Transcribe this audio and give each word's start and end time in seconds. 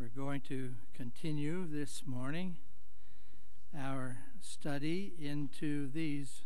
We're 0.00 0.06
going 0.16 0.40
to 0.48 0.70
continue 0.94 1.66
this 1.70 2.04
morning 2.06 2.56
our 3.78 4.16
study 4.40 5.12
into 5.20 5.90
these 5.90 6.40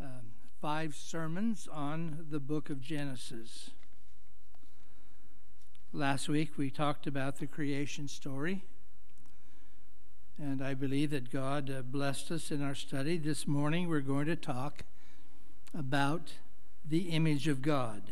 um, 0.00 0.30
five 0.60 0.94
sermons 0.94 1.66
on 1.72 2.26
the 2.30 2.38
book 2.38 2.70
of 2.70 2.80
Genesis. 2.80 3.70
Last 5.92 6.28
week 6.28 6.56
we 6.56 6.70
talked 6.70 7.08
about 7.08 7.40
the 7.40 7.48
creation 7.48 8.06
story, 8.06 8.62
and 10.38 10.62
I 10.62 10.74
believe 10.74 11.10
that 11.10 11.32
God 11.32 11.68
uh, 11.76 11.82
blessed 11.82 12.30
us 12.30 12.52
in 12.52 12.62
our 12.62 12.76
study. 12.76 13.18
This 13.18 13.48
morning 13.48 13.88
we're 13.88 13.98
going 13.98 14.26
to 14.26 14.36
talk 14.36 14.84
about 15.76 16.34
the 16.88 17.08
image 17.08 17.48
of 17.48 17.62
God. 17.62 18.02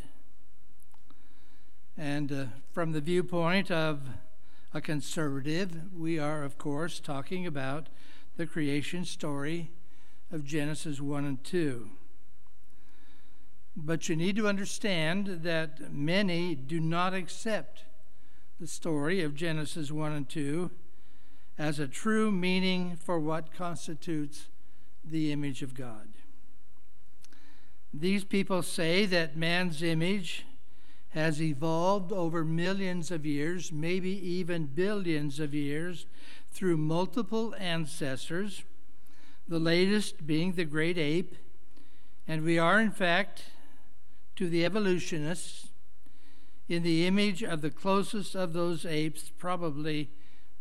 And 1.97 2.33
uh, 2.33 2.45
from 2.73 2.91
the 2.91 3.01
viewpoint 3.01 3.71
of 3.71 4.01
a 4.75 4.81
conservative, 4.81 5.93
we 5.97 6.19
are, 6.19 6.43
of 6.43 6.59
course, 6.59 7.01
talking 7.01 7.47
about 7.47 7.89
the 8.37 8.47
creation 8.47 9.05
story 9.05 9.71
of 10.31 10.45
Genesis 10.45 11.01
1 11.01 11.25
and 11.25 11.43
2. 11.43 11.89
But 13.77 14.09
you 14.09 14.17
need 14.17 14.37
to 14.37 14.49
understand 14.49 15.43
that 15.43 15.93
many 15.93 16.55
do 16.55 16.81
not 16.81 17.15
accept 17.15 17.85
the 18.61 18.67
story 18.67 19.23
of 19.23 19.35
Genesis 19.35 19.91
1 19.91 20.13
and 20.13 20.29
2 20.29 20.71
as 21.57 21.79
a 21.79 21.89
true 21.89 22.31
meaning 22.31 22.97
for 22.97 23.19
what 23.19 23.55
constitutes 23.55 24.49
the 25.05 25.33
image 25.33 25.63
of 25.63 25.75
God. 25.75 26.09
These 27.95 28.25
people 28.25 28.63
say 28.63 29.07
that 29.07 29.37
man's 29.37 29.83
image 29.83 30.45
has 31.19 31.43
evolved 31.43 32.13
over 32.13 32.45
millions 32.45 33.11
of 33.11 33.27
years, 33.27 33.73
maybe 33.73 34.11
even 34.11 34.67
billions 34.67 35.41
of 35.41 35.53
years, 35.53 36.07
through 36.53 36.77
multiple 36.77 37.57
ancestors, 37.59 38.63
the 39.49 39.59
latest 39.59 40.27
being 40.29 40.53
the 40.53 40.65
great 40.65 40.97
ape. 40.97 41.35
And 42.29 42.45
we 42.45 42.57
are, 42.57 42.81
in 42.81 42.93
fact, 42.93 43.47
to 44.37 44.49
the 44.49 44.65
evolutionists, 44.65 45.69
in 46.69 46.85
the 46.85 47.05
image 47.07 47.43
of 47.43 47.63
the 47.63 47.71
closest 47.71 48.37
of 48.37 48.53
those 48.53 48.87
apes, 48.87 49.33
probably 49.39 50.11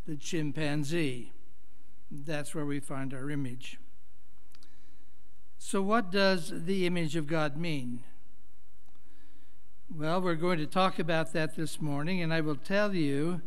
the 0.08 0.16
chimpanzee. 0.16 1.34
That's 2.10 2.56
where 2.56 2.66
we 2.66 2.80
find 2.80 3.14
our 3.14 3.30
image. 3.30 3.78
So, 5.60 5.84
what 5.84 6.12
does 6.12 6.66
the 6.66 6.88
image 6.88 7.16
of 7.16 7.28
God 7.28 7.58
mean? 7.58 8.04
Well, 9.90 10.22
we're 10.22 10.36
going 10.36 10.58
to 10.60 10.68
talk 10.68 11.00
about 11.00 11.32
that 11.32 11.56
this 11.56 11.80
morning, 11.80 12.22
and 12.22 12.34
I 12.34 12.42
will 12.42 12.58
tell 12.58 12.94
you 12.94 13.42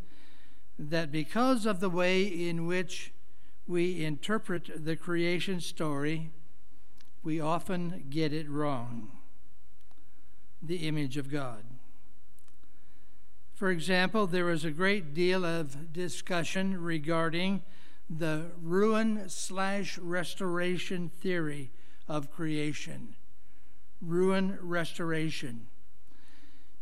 that 0.78 1.12
because 1.12 1.66
of 1.66 1.80
the 1.80 1.90
way 1.90 2.22
in 2.22 2.64
which 2.64 3.12
we 3.66 4.02
interpret 4.02 4.82
the 4.86 4.96
creation 4.96 5.60
story, 5.60 6.30
we 7.22 7.40
often 7.40 8.06
get 8.08 8.32
it 8.32 8.48
wrong 8.48 9.12
the 10.62 10.88
image 10.88 11.18
of 11.18 11.30
God. 11.30 11.62
For 13.52 13.70
example, 13.70 14.26
there 14.26 14.46
was 14.46 14.64
a 14.64 14.70
great 14.70 15.12
deal 15.12 15.44
of 15.44 15.92
discussion 15.92 16.80
regarding 16.80 17.60
the 18.08 18.46
ruin 18.62 19.28
slash 19.28 19.98
restoration 19.98 21.10
theory 21.10 21.70
of 22.08 22.32
creation. 22.32 23.14
Ruin 24.00 24.58
restoration. 24.62 25.66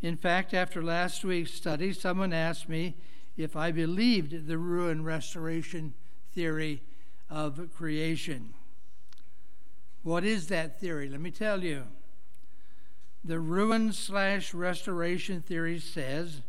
In 0.00 0.16
fact, 0.16 0.54
after 0.54 0.82
last 0.82 1.24
week's 1.24 1.52
study, 1.52 1.92
someone 1.92 2.32
asked 2.32 2.68
me 2.68 2.96
if 3.36 3.56
I 3.56 3.72
believed 3.72 4.46
the 4.46 4.58
ruin 4.58 5.02
restoration 5.04 5.94
theory 6.32 6.82
of 7.28 7.72
creation. 7.74 8.54
What 10.02 10.24
is 10.24 10.46
that 10.48 10.80
theory? 10.80 11.08
Let 11.08 11.20
me 11.20 11.30
tell 11.30 11.64
you. 11.64 11.84
The 13.24 13.40
ruin 13.40 13.92
slash 13.92 14.54
restoration 14.54 15.42
theory 15.42 15.80
says 15.80 16.42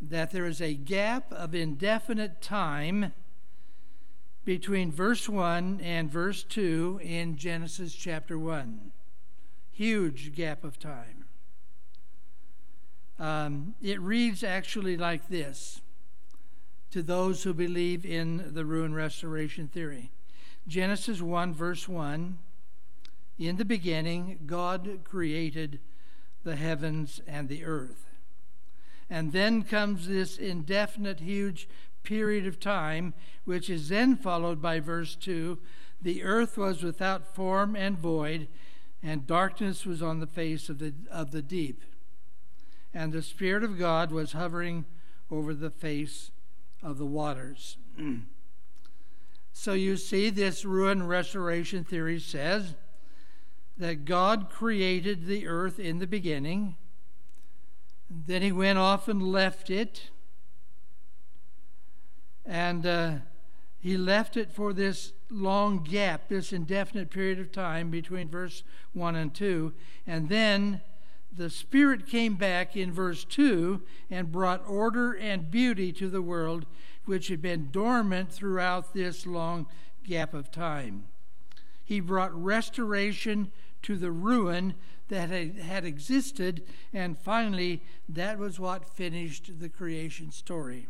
that 0.00 0.30
there 0.30 0.46
is 0.46 0.60
a 0.60 0.74
gap 0.74 1.32
of 1.32 1.54
indefinite 1.54 2.40
time 2.40 3.12
between 4.44 4.92
verse 4.92 5.28
1 5.28 5.80
and 5.82 6.10
verse 6.10 6.42
2 6.44 7.00
in 7.02 7.36
Genesis 7.36 7.94
chapter 7.94 8.38
1. 8.38 8.92
Huge 9.72 10.34
gap 10.34 10.64
of 10.64 10.78
time. 10.78 11.15
Um, 13.18 13.74
it 13.80 14.00
reads 14.00 14.44
actually 14.44 14.96
like 14.96 15.28
this 15.28 15.80
to 16.90 17.02
those 17.02 17.42
who 17.42 17.54
believe 17.54 18.04
in 18.04 18.52
the 18.52 18.64
ruin 18.64 18.94
restoration 18.94 19.68
theory. 19.68 20.10
Genesis 20.68 21.20
1, 21.20 21.54
verse 21.54 21.88
1 21.88 22.38
In 23.38 23.56
the 23.56 23.64
beginning, 23.64 24.40
God 24.46 25.00
created 25.04 25.80
the 26.44 26.56
heavens 26.56 27.20
and 27.26 27.48
the 27.48 27.64
earth. 27.64 28.10
And 29.08 29.32
then 29.32 29.62
comes 29.62 30.08
this 30.08 30.36
indefinite, 30.36 31.20
huge 31.20 31.68
period 32.02 32.46
of 32.46 32.60
time, 32.60 33.14
which 33.44 33.70
is 33.70 33.88
then 33.88 34.16
followed 34.16 34.60
by 34.60 34.80
verse 34.80 35.16
2 35.16 35.58
The 36.02 36.22
earth 36.22 36.58
was 36.58 36.82
without 36.82 37.34
form 37.34 37.76
and 37.76 37.96
void, 37.96 38.48
and 39.02 39.26
darkness 39.26 39.86
was 39.86 40.02
on 40.02 40.20
the 40.20 40.26
face 40.26 40.68
of 40.68 40.78
the, 40.78 40.92
of 41.10 41.30
the 41.30 41.42
deep 41.42 41.82
and 42.96 43.12
the 43.12 43.20
Spirit 43.20 43.62
of 43.62 43.78
God 43.78 44.10
was 44.10 44.32
hovering 44.32 44.86
over 45.30 45.52
the 45.52 45.68
face 45.68 46.30
of 46.82 46.96
the 46.96 47.04
waters. 47.04 47.76
so 49.52 49.74
you 49.74 49.98
see, 49.98 50.30
this 50.30 50.64
ruin 50.64 51.06
restoration 51.06 51.84
theory 51.84 52.18
says 52.18 52.74
that 53.76 54.06
God 54.06 54.48
created 54.48 55.26
the 55.26 55.46
earth 55.46 55.78
in 55.78 55.98
the 55.98 56.06
beginning, 56.06 56.76
then 58.08 58.40
he 58.40 58.50
went 58.50 58.78
off 58.78 59.08
and 59.08 59.22
left 59.22 59.68
it, 59.68 60.08
and 62.46 62.86
uh, 62.86 63.12
he 63.78 63.98
left 63.98 64.38
it 64.38 64.50
for 64.50 64.72
this 64.72 65.12
long 65.28 65.84
gap, 65.84 66.30
this 66.30 66.50
indefinite 66.50 67.10
period 67.10 67.38
of 67.38 67.52
time 67.52 67.90
between 67.90 68.30
verse 68.30 68.62
1 68.94 69.16
and 69.16 69.34
2, 69.34 69.74
and 70.06 70.30
then 70.30 70.80
the 71.36 71.50
Spirit 71.50 72.06
came 72.06 72.34
back 72.34 72.76
in 72.76 72.92
verse 72.92 73.24
2 73.24 73.82
and 74.10 74.32
brought 74.32 74.66
order 74.68 75.12
and 75.12 75.50
beauty 75.50 75.92
to 75.92 76.08
the 76.08 76.22
world, 76.22 76.66
which 77.04 77.28
had 77.28 77.42
been 77.42 77.70
dormant 77.70 78.32
throughout 78.32 78.94
this 78.94 79.26
long 79.26 79.66
gap 80.02 80.34
of 80.34 80.50
time. 80.50 81.04
He 81.84 82.00
brought 82.00 82.34
restoration 82.34 83.52
to 83.82 83.96
the 83.96 84.10
ruin 84.10 84.74
that 85.08 85.30
had 85.30 85.84
existed, 85.84 86.64
and 86.92 87.16
finally, 87.16 87.82
that 88.08 88.38
was 88.38 88.58
what 88.58 88.88
finished 88.88 89.60
the 89.60 89.68
creation 89.68 90.32
story. 90.32 90.88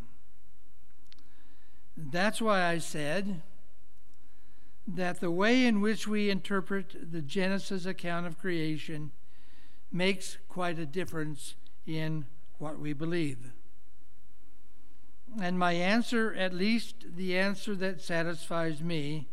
That's 1.96 2.40
why 2.40 2.64
I 2.64 2.78
said 2.78 3.42
that 4.86 5.20
the 5.20 5.30
way 5.30 5.66
in 5.66 5.80
which 5.80 6.06
we 6.06 6.30
interpret 6.30 7.12
the 7.12 7.20
Genesis 7.20 7.84
account 7.84 8.26
of 8.26 8.38
creation 8.38 9.10
makes 9.92 10.38
quite 10.48 10.78
a 10.78 10.86
difference 10.86 11.54
in 11.86 12.26
what 12.58 12.78
we 12.78 12.92
believe. 12.92 13.52
And 15.40 15.58
my 15.58 15.72
answer, 15.72 16.34
at 16.34 16.54
least 16.54 17.16
the 17.16 17.36
answer 17.38 17.74
that 17.76 18.00
satisfies 18.00 18.82
me, 18.82 19.28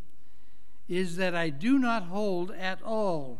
is 0.89 1.15
that 1.15 1.33
I 1.33 1.49
do 1.49 1.79
not 1.79 2.03
hold 2.03 2.51
at 2.51 2.81
all 2.83 3.39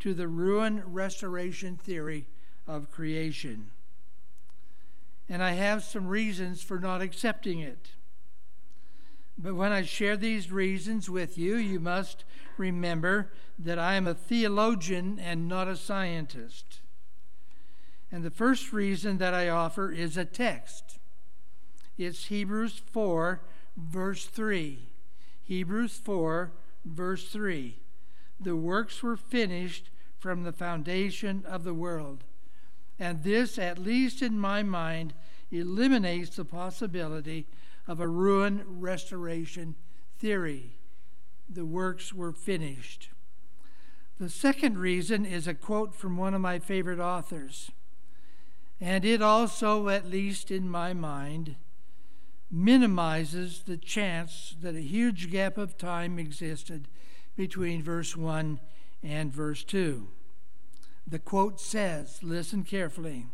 to 0.00 0.14
the 0.14 0.28
ruin 0.28 0.82
restoration 0.86 1.76
theory 1.76 2.26
of 2.66 2.90
creation. 2.90 3.70
And 5.28 5.42
I 5.42 5.52
have 5.52 5.82
some 5.82 6.06
reasons 6.06 6.62
for 6.62 6.78
not 6.78 7.02
accepting 7.02 7.58
it. 7.58 7.90
But 9.38 9.54
when 9.54 9.72
I 9.72 9.82
share 9.82 10.16
these 10.16 10.50
reasons 10.50 11.10
with 11.10 11.36
you, 11.36 11.56
you 11.56 11.78
must 11.78 12.24
remember 12.56 13.32
that 13.58 13.78
I 13.78 13.94
am 13.94 14.06
a 14.06 14.14
theologian 14.14 15.18
and 15.18 15.48
not 15.48 15.68
a 15.68 15.76
scientist. 15.76 16.80
And 18.10 18.24
the 18.24 18.30
first 18.30 18.72
reason 18.72 19.18
that 19.18 19.34
I 19.34 19.48
offer 19.48 19.90
is 19.90 20.16
a 20.16 20.24
text. 20.24 20.98
It's 21.98 22.26
Hebrews 22.26 22.80
4, 22.90 23.40
verse 23.76 24.26
3. 24.26 24.78
Hebrews 25.42 26.00
4, 26.02 26.52
verse 26.84 27.28
3. 27.28 27.76
The 28.40 28.56
works 28.56 29.02
were 29.02 29.16
finished 29.16 29.90
from 30.18 30.44
the 30.44 30.52
foundation 30.52 31.44
of 31.46 31.64
the 31.64 31.74
world. 31.74 32.24
And 32.98 33.22
this, 33.22 33.58
at 33.58 33.78
least 33.78 34.22
in 34.22 34.38
my 34.38 34.62
mind, 34.62 35.14
eliminates 35.50 36.36
the 36.36 36.44
possibility 36.44 37.46
of 37.86 38.00
a 38.00 38.08
ruin 38.08 38.64
restoration 38.66 39.76
theory. 40.18 40.78
The 41.48 41.64
works 41.64 42.12
were 42.12 42.32
finished. 42.32 43.10
The 44.18 44.30
second 44.30 44.78
reason 44.78 45.26
is 45.26 45.46
a 45.46 45.54
quote 45.54 45.94
from 45.94 46.16
one 46.16 46.34
of 46.34 46.40
my 46.40 46.58
favorite 46.58 46.98
authors. 46.98 47.70
And 48.80 49.04
it 49.04 49.22
also, 49.22 49.88
at 49.88 50.10
least 50.10 50.50
in 50.50 50.68
my 50.68 50.92
mind, 50.92 51.56
minimizes 52.50 53.62
the 53.62 53.76
chance 53.76 54.54
that 54.60 54.74
a 54.74 54.80
huge 54.80 55.30
gap 55.30 55.58
of 55.58 55.76
time 55.76 56.18
existed 56.18 56.88
between 57.36 57.82
verse 57.82 58.16
1 58.16 58.60
and 59.02 59.32
verse 59.32 59.64
2. 59.64 60.08
The 61.06 61.18
quote 61.18 61.60
says, 61.60 62.18
listen 62.22 62.64
carefully, 62.64 63.26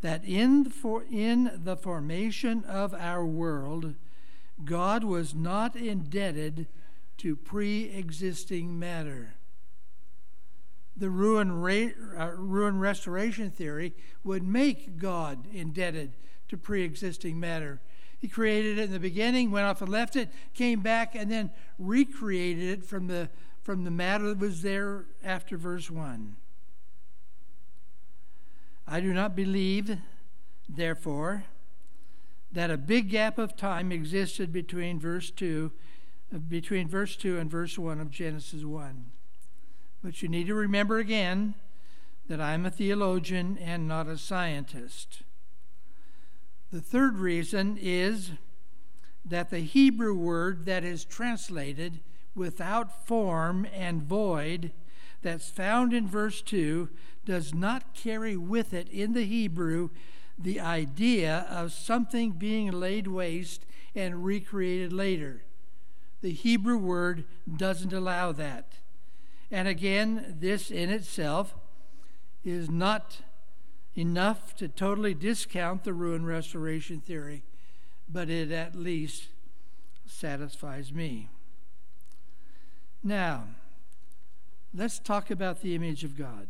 that 0.00 0.24
in 0.24 0.64
the, 0.64 0.70
for, 0.70 1.04
in 1.10 1.60
the 1.64 1.76
formation 1.76 2.64
of 2.64 2.94
our 2.94 3.24
world, 3.24 3.94
God 4.64 5.04
was 5.04 5.34
not 5.34 5.76
indebted 5.76 6.66
to 7.18 7.36
pre 7.36 7.84
existing 7.90 8.78
matter. 8.78 9.34
The 10.96 11.10
ruin, 11.10 11.50
uh, 12.18 12.30
ruin 12.36 12.78
restoration 12.78 13.50
theory 13.50 13.94
would 14.24 14.42
make 14.42 14.98
God 14.98 15.46
indebted 15.52 16.12
to 16.48 16.56
pre 16.56 16.82
existing 16.82 17.38
matter. 17.38 17.80
He 18.18 18.28
created 18.28 18.78
it 18.78 18.84
in 18.84 18.92
the 18.92 18.98
beginning, 18.98 19.50
went 19.50 19.66
off 19.66 19.82
and 19.82 19.90
left 19.90 20.16
it, 20.16 20.30
came 20.54 20.80
back, 20.80 21.14
and 21.14 21.30
then 21.30 21.50
recreated 21.78 22.78
it 22.78 22.84
from 22.84 23.08
the, 23.08 23.28
from 23.62 23.84
the 23.84 23.90
matter 23.90 24.28
that 24.28 24.38
was 24.38 24.62
there 24.62 25.04
after 25.22 25.58
verse 25.58 25.90
1. 25.90 26.36
I 28.88 29.00
do 29.00 29.12
not 29.12 29.34
believe, 29.34 29.98
therefore, 30.68 31.44
that 32.52 32.70
a 32.70 32.76
big 32.76 33.10
gap 33.10 33.38
of 33.38 33.56
time 33.56 33.90
existed 33.90 34.52
between 34.52 34.98
verse 34.98 35.30
2 35.30 35.72
uh, 36.34 36.38
between 36.38 36.88
verse 36.88 37.14
2 37.16 37.38
and 37.38 37.50
verse 37.50 37.78
1 37.78 38.00
of 38.00 38.10
Genesis 38.10 38.64
1. 38.64 39.04
But 40.02 40.22
you 40.22 40.28
need 40.28 40.48
to 40.48 40.54
remember 40.54 40.98
again 40.98 41.54
that 42.28 42.40
I'm 42.40 42.66
a 42.66 42.70
theologian 42.70 43.56
and 43.58 43.86
not 43.86 44.08
a 44.08 44.18
scientist. 44.18 45.22
The 46.72 46.80
third 46.80 47.18
reason 47.18 47.78
is 47.80 48.32
that 49.24 49.50
the 49.50 49.60
Hebrew 49.60 50.14
word 50.14 50.64
that 50.66 50.82
is 50.82 51.04
translated 51.04 52.00
without 52.34 53.06
form 53.06 53.66
and 53.72 54.02
void, 54.02 54.72
that's 55.22 55.48
found 55.48 55.92
in 55.92 56.06
verse 56.06 56.42
2, 56.42 56.88
does 57.24 57.52
not 57.52 57.94
carry 57.94 58.36
with 58.36 58.72
it 58.72 58.88
in 58.88 59.12
the 59.12 59.24
Hebrew 59.24 59.90
the 60.38 60.60
idea 60.60 61.46
of 61.50 61.72
something 61.72 62.32
being 62.32 62.70
laid 62.70 63.06
waste 63.06 63.64
and 63.94 64.24
recreated 64.24 64.92
later. 64.92 65.42
The 66.20 66.32
Hebrew 66.32 66.76
word 66.76 67.24
doesn't 67.56 67.92
allow 67.92 68.32
that. 68.32 68.74
And 69.50 69.68
again, 69.68 70.36
this 70.40 70.70
in 70.70 70.90
itself 70.90 71.54
is 72.44 72.70
not 72.70 73.20
enough 73.96 74.54
to 74.56 74.68
totally 74.68 75.14
discount 75.14 75.84
the 75.84 75.92
ruin 75.92 76.26
restoration 76.26 77.00
theory, 77.00 77.44
but 78.08 78.28
it 78.28 78.50
at 78.50 78.74
least 78.74 79.28
satisfies 80.06 80.92
me. 80.92 81.28
Now, 83.02 83.44
let's 84.74 84.98
talk 84.98 85.30
about 85.30 85.60
the 85.60 85.74
image 85.74 86.04
of 86.04 86.16
God. 86.16 86.48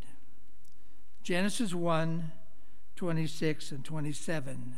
Genesis 1.23 1.75
1 1.75 2.33
26 2.97 3.73
and 3.73 3.85
27. 3.85 4.77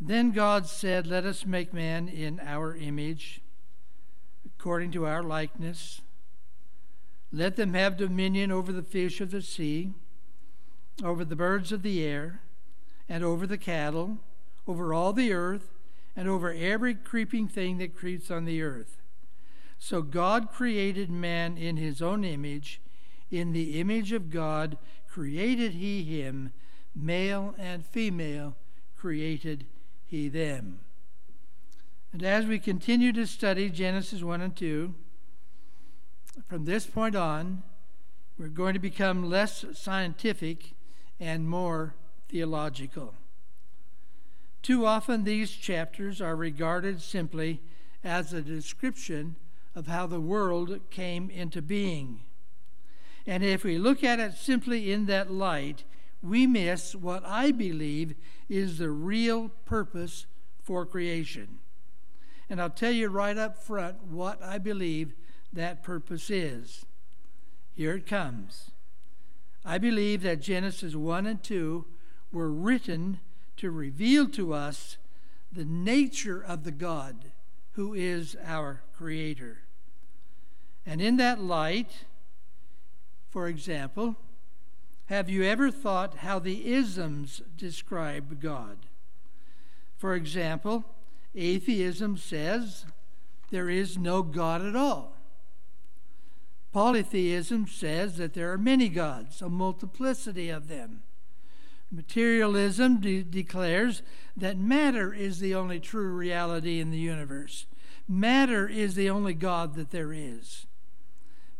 Then 0.00 0.30
God 0.30 0.66
said, 0.66 1.06
Let 1.06 1.24
us 1.24 1.44
make 1.44 1.74
man 1.74 2.08
in 2.08 2.40
our 2.40 2.74
image, 2.74 3.42
according 4.46 4.92
to 4.92 5.04
our 5.06 5.22
likeness. 5.22 6.00
Let 7.30 7.56
them 7.56 7.74
have 7.74 7.98
dominion 7.98 8.50
over 8.50 8.72
the 8.72 8.82
fish 8.82 9.20
of 9.20 9.30
the 9.30 9.42
sea 9.42 9.92
over 11.02 11.24
the 11.24 11.36
birds 11.36 11.72
of 11.72 11.82
the 11.82 12.04
air, 12.04 12.40
and 13.08 13.24
over 13.24 13.46
the 13.46 13.58
cattle, 13.58 14.18
over 14.66 14.94
all 14.94 15.12
the 15.12 15.32
earth, 15.32 15.72
and 16.14 16.28
over 16.28 16.52
every 16.52 16.94
creeping 16.94 17.48
thing 17.48 17.78
that 17.78 17.96
creeps 17.96 18.30
on 18.30 18.44
the 18.44 18.62
earth. 18.62 19.02
So 19.78 20.02
God 20.02 20.50
created 20.50 21.10
man 21.10 21.56
in 21.58 21.76
his 21.76 22.00
own 22.00 22.24
image. 22.24 22.80
In 23.30 23.52
the 23.52 23.80
image 23.80 24.12
of 24.12 24.30
God 24.30 24.78
created 25.08 25.72
he 25.72 26.02
him, 26.02 26.52
male 26.94 27.54
and 27.58 27.84
female 27.84 28.56
created 28.96 29.66
he 30.04 30.28
them. 30.28 30.80
And 32.12 32.22
as 32.22 32.46
we 32.46 32.58
continue 32.58 33.12
to 33.12 33.26
study 33.26 33.68
Genesis 33.68 34.22
1 34.22 34.40
and 34.40 34.54
2, 34.56 34.94
from 36.46 36.64
this 36.64 36.86
point 36.86 37.16
on, 37.16 37.62
we're 38.38 38.48
going 38.48 38.74
to 38.74 38.80
become 38.80 39.28
less 39.28 39.64
scientific 39.74 40.74
and 41.20 41.48
more 41.48 41.94
theological. 42.28 43.14
Too 44.62 44.86
often, 44.86 45.24
these 45.24 45.50
chapters 45.50 46.20
are 46.20 46.36
regarded 46.36 47.02
simply 47.02 47.60
as 48.02 48.32
a 48.32 48.42
description 48.42 49.36
of 49.74 49.86
how 49.86 50.06
the 50.06 50.20
world 50.20 50.80
came 50.90 51.30
into 51.30 51.60
being. 51.60 52.20
And 53.26 53.42
if 53.42 53.64
we 53.64 53.78
look 53.78 54.04
at 54.04 54.20
it 54.20 54.34
simply 54.34 54.92
in 54.92 55.06
that 55.06 55.30
light, 55.30 55.84
we 56.22 56.46
miss 56.46 56.94
what 56.94 57.24
I 57.24 57.50
believe 57.50 58.14
is 58.48 58.78
the 58.78 58.90
real 58.90 59.50
purpose 59.64 60.26
for 60.62 60.86
creation. 60.86 61.58
And 62.48 62.60
I'll 62.60 62.70
tell 62.70 62.92
you 62.92 63.08
right 63.08 63.36
up 63.36 63.62
front 63.62 64.04
what 64.04 64.42
I 64.42 64.58
believe 64.58 65.14
that 65.52 65.82
purpose 65.82 66.30
is. 66.30 66.84
Here 67.74 67.94
it 67.94 68.06
comes. 68.06 68.70
I 69.64 69.78
believe 69.78 70.22
that 70.22 70.40
Genesis 70.40 70.94
1 70.94 71.26
and 71.26 71.42
2 71.42 71.86
were 72.32 72.50
written 72.50 73.20
to 73.56 73.70
reveal 73.70 74.28
to 74.28 74.52
us 74.52 74.98
the 75.50 75.64
nature 75.64 76.42
of 76.42 76.64
the 76.64 76.72
God 76.72 77.32
who 77.72 77.94
is 77.94 78.36
our 78.44 78.82
Creator. 78.96 79.63
And 80.86 81.00
in 81.00 81.16
that 81.16 81.40
light, 81.40 82.04
for 83.30 83.48
example, 83.48 84.16
have 85.06 85.28
you 85.28 85.44
ever 85.44 85.70
thought 85.70 86.18
how 86.18 86.38
the 86.38 86.72
isms 86.72 87.42
describe 87.56 88.40
God? 88.40 88.78
For 89.96 90.14
example, 90.14 90.84
atheism 91.34 92.16
says 92.16 92.86
there 93.50 93.68
is 93.68 93.98
no 93.98 94.22
God 94.22 94.62
at 94.62 94.76
all. 94.76 95.12
Polytheism 96.72 97.68
says 97.68 98.16
that 98.16 98.34
there 98.34 98.52
are 98.52 98.58
many 98.58 98.88
gods, 98.88 99.40
a 99.40 99.48
multiplicity 99.48 100.48
of 100.48 100.68
them. 100.68 101.02
Materialism 101.90 103.00
de- 103.00 103.22
declares 103.22 104.02
that 104.36 104.58
matter 104.58 105.14
is 105.14 105.38
the 105.38 105.54
only 105.54 105.78
true 105.78 106.12
reality 106.12 106.80
in 106.80 106.90
the 106.90 106.98
universe. 106.98 107.66
Matter 108.08 108.68
is 108.68 108.96
the 108.96 109.08
only 109.08 109.34
God 109.34 109.76
that 109.76 109.92
there 109.92 110.12
is. 110.12 110.66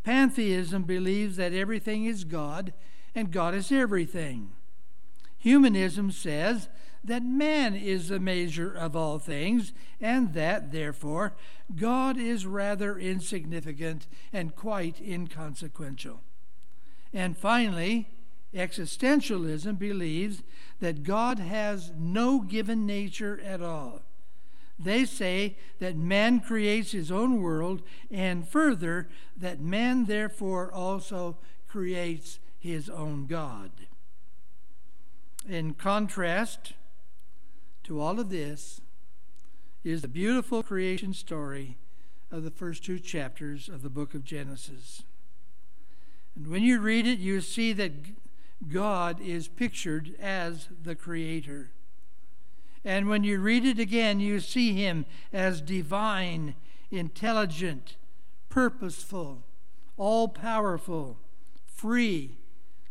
Pantheism 0.04 0.84
believes 0.84 1.36
that 1.36 1.52
everything 1.52 2.04
is 2.04 2.24
God 2.24 2.72
and 3.14 3.30
God 3.30 3.54
is 3.54 3.72
everything. 3.72 4.52
Humanism 5.38 6.10
says 6.10 6.68
that 7.02 7.22
man 7.22 7.74
is 7.74 8.08
the 8.08 8.18
measure 8.18 8.72
of 8.72 8.96
all 8.96 9.18
things, 9.18 9.74
and 10.00 10.32
that, 10.32 10.72
therefore, 10.72 11.34
God 11.76 12.16
is 12.16 12.46
rather 12.46 12.98
insignificant 12.98 14.06
and 14.32 14.56
quite 14.56 15.00
inconsequential. 15.02 16.22
And 17.12 17.36
finally, 17.36 18.08
existentialism 18.54 19.78
believes 19.78 20.42
that 20.80 21.02
God 21.02 21.38
has 21.38 21.92
no 21.98 22.40
given 22.40 22.86
nature 22.86 23.38
at 23.44 23.60
all. 23.60 24.00
They 24.78 25.04
say 25.04 25.56
that 25.78 25.96
man 25.96 26.40
creates 26.40 26.92
his 26.92 27.10
own 27.10 27.40
world, 27.40 27.82
and 28.10 28.48
further, 28.48 29.08
that 29.36 29.60
man 29.60 30.06
therefore 30.06 30.72
also 30.72 31.38
creates 31.68 32.38
his 32.58 32.88
own 32.88 33.26
God. 33.26 33.70
In 35.48 35.74
contrast, 35.74 36.72
to 37.84 38.00
all 38.00 38.18
of 38.18 38.30
this 38.30 38.80
is 39.84 40.00
the 40.02 40.08
beautiful 40.08 40.62
creation 40.62 41.12
story 41.12 41.76
of 42.30 42.42
the 42.42 42.50
first 42.50 42.84
two 42.84 42.98
chapters 42.98 43.68
of 43.68 43.82
the 43.82 43.90
book 43.90 44.14
of 44.14 44.24
Genesis. 44.24 45.04
And 46.34 46.48
when 46.48 46.62
you 46.62 46.80
read 46.80 47.06
it, 47.06 47.18
you 47.18 47.40
see 47.40 47.72
that 47.74 47.92
God 48.72 49.20
is 49.20 49.46
pictured 49.46 50.14
as 50.18 50.68
the 50.82 50.94
Creator. 50.94 51.70
And 52.84 53.08
when 53.08 53.24
you 53.24 53.40
read 53.40 53.64
it 53.64 53.78
again, 53.78 54.20
you 54.20 54.40
see 54.40 54.74
Him 54.74 55.06
as 55.32 55.60
divine, 55.60 56.54
intelligent, 56.90 57.96
purposeful, 58.50 59.42
all 59.96 60.28
powerful, 60.28 61.18
free, 61.64 62.36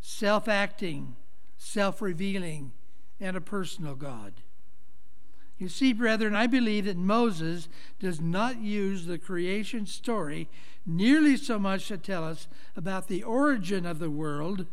self 0.01 0.47
acting, 0.47 1.15
self 1.57 2.01
revealing, 2.01 2.71
and 3.19 3.37
a 3.37 3.41
personal 3.41 3.95
God. 3.95 4.33
You 5.57 5.69
see, 5.69 5.93
brethren, 5.93 6.35
I 6.35 6.47
believe 6.47 6.85
that 6.85 6.97
Moses 6.97 7.69
does 7.99 8.19
not 8.19 8.57
use 8.57 9.05
the 9.05 9.19
creation 9.19 9.85
story 9.85 10.49
nearly 10.85 11.37
so 11.37 11.59
much 11.59 11.87
to 11.87 11.97
tell 11.97 12.23
us 12.23 12.47
about 12.75 13.07
the 13.07 13.23
origin 13.23 13.85
of 13.85 13.99
the 13.99 14.09
world 14.09 14.65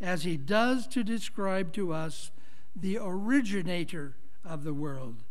as 0.00 0.24
he 0.24 0.36
does 0.36 0.86
to 0.88 1.04
describe 1.04 1.72
to 1.72 1.92
us 1.92 2.32
the 2.74 2.98
originator 3.00 4.16
of 4.44 4.64
the 4.64 4.74
world, 4.74 5.22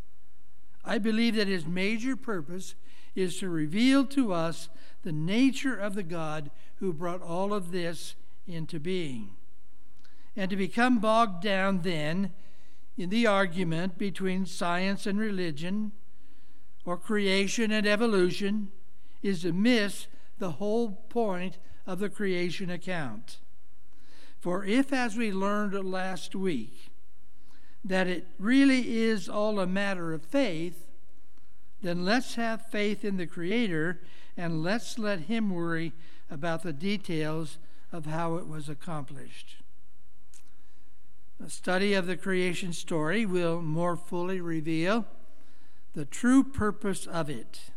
I 0.83 0.97
believe 0.97 1.35
that 1.35 1.47
his 1.47 1.65
major 1.65 2.15
purpose 2.15 2.75
is 3.15 3.37
to 3.37 3.49
reveal 3.49 4.05
to 4.05 4.33
us 4.33 4.69
the 5.03 5.11
nature 5.11 5.75
of 5.75 5.95
the 5.95 6.03
God 6.03 6.49
who 6.75 6.93
brought 6.93 7.21
all 7.21 7.53
of 7.53 7.71
this 7.71 8.15
into 8.47 8.79
being. 8.79 9.31
And 10.35 10.49
to 10.49 10.55
become 10.55 10.99
bogged 10.99 11.43
down 11.43 11.81
then 11.81 12.31
in 12.97 13.09
the 13.09 13.27
argument 13.27 13.97
between 13.97 14.45
science 14.45 15.05
and 15.05 15.19
religion, 15.19 15.91
or 16.85 16.97
creation 16.97 17.71
and 17.71 17.85
evolution, 17.85 18.71
is 19.21 19.41
to 19.41 19.53
miss 19.53 20.07
the 20.39 20.51
whole 20.51 20.91
point 21.09 21.57
of 21.85 21.99
the 21.99 22.09
creation 22.09 22.69
account. 22.69 23.37
For 24.39 24.65
if, 24.65 24.91
as 24.91 25.15
we 25.15 25.31
learned 25.31 25.73
last 25.85 26.35
week, 26.35 26.90
that 27.83 28.07
it 28.07 28.27
really 28.37 28.99
is 28.99 29.27
all 29.27 29.59
a 29.59 29.67
matter 29.67 30.13
of 30.13 30.23
faith, 30.23 30.85
then 31.81 32.05
let's 32.05 32.35
have 32.35 32.67
faith 32.67 33.03
in 33.03 33.17
the 33.17 33.25
Creator 33.25 34.01
and 34.37 34.63
let's 34.63 34.99
let 34.99 35.21
Him 35.21 35.49
worry 35.49 35.93
about 36.29 36.63
the 36.63 36.73
details 36.73 37.57
of 37.91 38.05
how 38.05 38.35
it 38.35 38.47
was 38.47 38.69
accomplished. 38.69 39.57
A 41.43 41.49
study 41.49 41.93
of 41.93 42.05
the 42.05 42.17
creation 42.17 42.71
story 42.71 43.25
will 43.25 43.61
more 43.61 43.97
fully 43.97 44.39
reveal 44.39 45.05
the 45.93 46.05
true 46.05 46.43
purpose 46.43 47.07
of 47.07 47.29
it. 47.29 47.71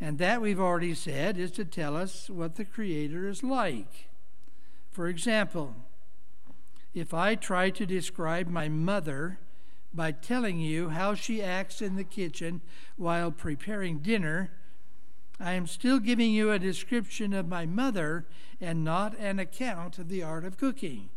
And 0.00 0.18
that 0.18 0.42
we've 0.42 0.60
already 0.60 0.94
said 0.94 1.38
is 1.38 1.50
to 1.52 1.64
tell 1.64 1.96
us 1.96 2.28
what 2.28 2.56
the 2.56 2.64
Creator 2.64 3.28
is 3.28 3.42
like. 3.42 4.10
For 4.90 5.08
example, 5.08 5.76
if 6.94 7.14
I 7.14 7.34
try 7.34 7.70
to 7.70 7.86
describe 7.86 8.48
my 8.48 8.68
mother 8.68 9.38
by 9.94 10.12
telling 10.12 10.58
you 10.58 10.90
how 10.90 11.14
she 11.14 11.42
acts 11.42 11.82
in 11.82 11.96
the 11.96 12.04
kitchen 12.04 12.60
while 12.96 13.30
preparing 13.30 13.98
dinner, 13.98 14.50
I 15.40 15.52
am 15.52 15.66
still 15.66 15.98
giving 15.98 16.30
you 16.32 16.50
a 16.50 16.58
description 16.58 17.32
of 17.32 17.48
my 17.48 17.66
mother 17.66 18.26
and 18.60 18.84
not 18.84 19.18
an 19.18 19.38
account 19.38 19.98
of 19.98 20.08
the 20.08 20.22
art 20.22 20.44
of 20.44 20.58
cooking. 20.58 21.10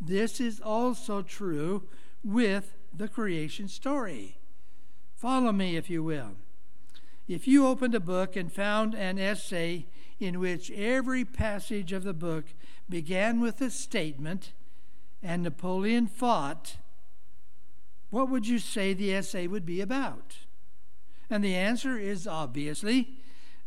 This 0.00 0.40
is 0.40 0.60
also 0.60 1.22
true 1.22 1.88
with 2.24 2.76
the 2.96 3.08
creation 3.08 3.68
story. 3.68 4.38
Follow 5.14 5.52
me, 5.52 5.76
if 5.76 5.90
you 5.90 6.02
will. 6.02 6.36
If 7.28 7.46
you 7.46 7.66
opened 7.66 7.94
a 7.94 8.00
book 8.00 8.34
and 8.34 8.52
found 8.52 8.94
an 8.94 9.18
essay 9.18 9.86
in 10.18 10.40
which 10.40 10.70
every 10.70 11.24
passage 11.24 11.92
of 11.92 12.02
the 12.02 12.14
book 12.14 12.46
began 12.88 13.40
with 13.40 13.60
a 13.60 13.70
statement 13.70 14.52
and 15.22 15.42
Napoleon 15.42 16.06
fought, 16.06 16.76
what 18.10 18.28
would 18.28 18.46
you 18.46 18.58
say 18.58 18.92
the 18.92 19.14
essay 19.14 19.46
would 19.46 19.64
be 19.64 19.80
about? 19.80 20.38
And 21.28 21.44
the 21.44 21.54
answer 21.54 21.96
is 21.98 22.26
obviously 22.26 23.20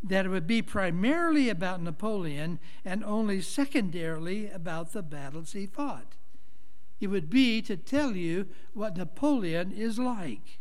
that 0.03 0.25
it 0.25 0.29
would 0.29 0.47
be 0.47 0.61
primarily 0.61 1.47
about 1.49 1.81
Napoleon 1.81 2.59
and 2.83 3.03
only 3.05 3.41
secondarily 3.41 4.49
about 4.49 4.91
the 4.91 5.01
battles 5.01 5.53
he 5.53 5.65
fought. 5.65 6.15
It 6.99 7.07
would 7.07 7.29
be 7.29 7.61
to 7.63 7.77
tell 7.77 8.15
you 8.15 8.47
what 8.73 8.97
Napoleon 8.97 9.71
is 9.71 9.97
like. 9.97 10.59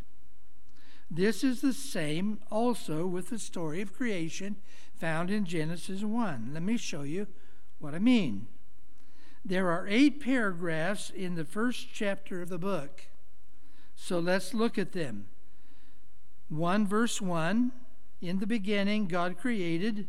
This 1.11 1.45
is 1.45 1.61
the 1.61 1.73
same 1.73 2.39
also 2.51 3.07
with 3.07 3.31
the 3.31 3.39
story 3.39 3.83
of 3.83 3.93
creation 3.93 4.57
found 4.95 5.31
in 5.31 5.45
Genesis 5.45 6.03
1. 6.03 6.51
Let 6.55 6.63
me 6.63 6.77
show 6.77 7.03
you 7.03 7.27
what 7.81 7.95
I 7.95 7.99
mean. 7.99 8.47
There 9.45 9.71
are 9.71 9.87
eight 9.89 10.21
paragraphs 10.21 11.11
in 11.11 11.35
the 11.35 11.45
first 11.45 11.89
chapter 11.93 12.43
of 12.43 12.49
the 12.49 12.59
book. 12.59 13.07
So 13.97 14.19
let's 14.19 14.55
look 14.55 14.79
at 14.79 14.93
them. 14.93 15.27
1 16.49 16.87
verse 16.87 17.21
1 17.21 17.73
In 18.21 18.39
the 18.39 18.47
beginning, 18.47 19.07
God 19.07 19.39
created, 19.39 20.07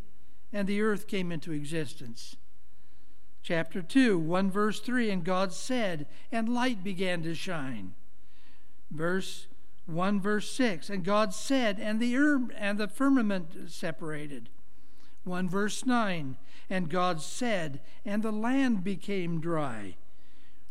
and 0.51 0.67
the 0.67 0.81
earth 0.81 1.07
came 1.07 1.31
into 1.31 1.51
existence. 1.51 2.35
Chapter 3.41 3.81
2, 3.81 4.17
1 4.19 4.51
verse 4.51 4.79
3 4.79 5.09
And 5.09 5.23
God 5.23 5.51
said, 5.51 6.07
and 6.31 6.47
light 6.47 6.83
began 6.83 7.23
to 7.23 7.33
shine. 7.33 7.93
Verse 8.91 9.47
1 9.85 10.21
verse 10.21 10.51
6 10.51 10.89
And 10.89 11.03
God 11.03 11.33
said, 11.33 11.79
and 11.79 11.99
the, 11.99 12.15
earth 12.15 12.51
and 12.55 12.77
the 12.77 12.87
firmament 12.87 13.71
separated. 13.71 14.49
1 15.23 15.49
verse 15.49 15.85
9 15.85 16.37
And 16.69 16.89
God 16.89 17.21
said, 17.21 17.81
and 18.05 18.23
the 18.23 18.31
land 18.31 18.83
became 18.83 19.39
dry. 19.39 19.95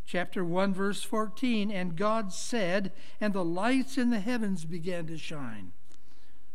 Chapter 0.04 0.44
1, 0.44 0.74
verse 0.74 1.02
14 1.02 1.70
And 1.70 1.96
God 1.96 2.32
said, 2.32 2.92
and 3.20 3.32
the 3.32 3.44
lights 3.44 3.96
in 3.96 4.10
the 4.10 4.20
heavens 4.20 4.64
began 4.64 5.06
to 5.06 5.16
shine. 5.16 5.72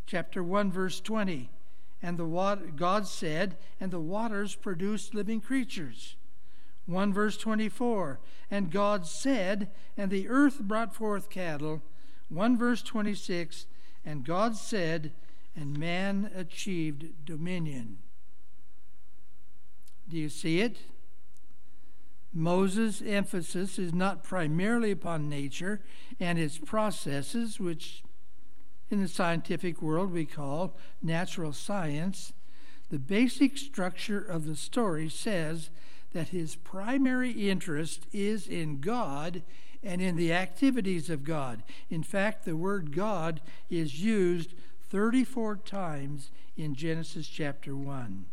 Chapter 0.06 0.44
1, 0.44 0.72
verse 0.72 1.00
20 1.00 1.50
And 2.01 2.18
the 2.18 2.25
water, 2.25 2.72
God 2.75 3.08
said, 3.08 3.58
and 3.80 3.92
the 3.92 4.00
waters 4.00 4.56
produced 4.56 5.13
living 5.13 5.42
creatures. 5.42 6.16
1 6.86 7.13
verse 7.13 7.38
24 7.38 8.20
And 8.50 8.72
God 8.72 9.06
said, 9.06 9.70
and 9.98 10.10
the 10.10 10.30
earth 10.30 10.62
brought 10.62 10.96
forth 10.96 11.30
cattle. 11.30 11.82
1 12.30 12.58
verse 12.58 12.82
26 12.82 13.68
And 14.06 14.24
God 14.24 14.56
said, 14.56 15.12
and 15.58 15.78
man 15.78 16.30
achieved 16.36 17.26
dominion. 17.26 17.98
Do 20.08 20.18
you 20.18 20.30
see 20.30 20.62
it? 20.62 20.78
Moses' 22.32 23.02
emphasis 23.04 23.80
is 23.80 23.94
not 23.94 24.24
primarily 24.24 24.92
upon 24.92 25.28
nature 25.28 25.82
and 26.20 26.38
its 26.38 26.60
processes, 26.60 27.60
which 27.60 28.04
in 28.92 29.02
the 29.02 29.08
scientific 29.08 29.82
world 29.82 30.12
we 30.12 30.26
call 30.26 30.78
natural 31.02 31.52
science. 31.52 32.34
The 32.90 33.00
basic 33.00 33.58
structure 33.58 34.20
of 34.22 34.46
the 34.46 34.56
story 34.56 35.10
says 35.10 35.72
that 36.14 36.30
his 36.30 36.56
primary 36.56 37.32
interest 37.50 38.06
is 38.14 38.48
in 38.48 38.80
God 38.80 39.42
and 39.84 40.02
in 40.02 40.16
the 40.16 40.32
activities 40.32 41.10
of 41.10 41.24
God. 41.24 41.64
In 41.90 42.04
fact, 42.04 42.46
the 42.46 42.56
word 42.56 42.96
God 42.96 43.42
is 43.70 44.02
used 44.02 44.54
34 44.89 45.58
times 45.58 46.32
in 46.56 46.75
Genesis 46.75 47.27
chapter 47.27 47.75
1. 47.75 48.25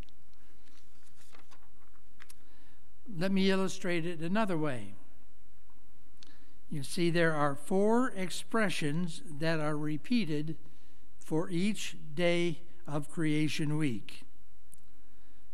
Let 3.19 3.33
me 3.33 3.51
illustrate 3.51 4.07
it 4.07 4.21
another 4.21 4.57
way. 4.57 4.95
You 6.71 6.83
see, 6.83 7.11
there 7.11 7.35
are 7.35 7.55
four 7.55 8.11
expressions 8.17 9.23
that 9.39 9.61
are 9.61 9.77
repeated 9.77 10.57
for 11.19 11.49
each 11.49 11.97
day 12.15 12.61
of 12.87 13.11
creation 13.11 13.77
week. 13.77 14.23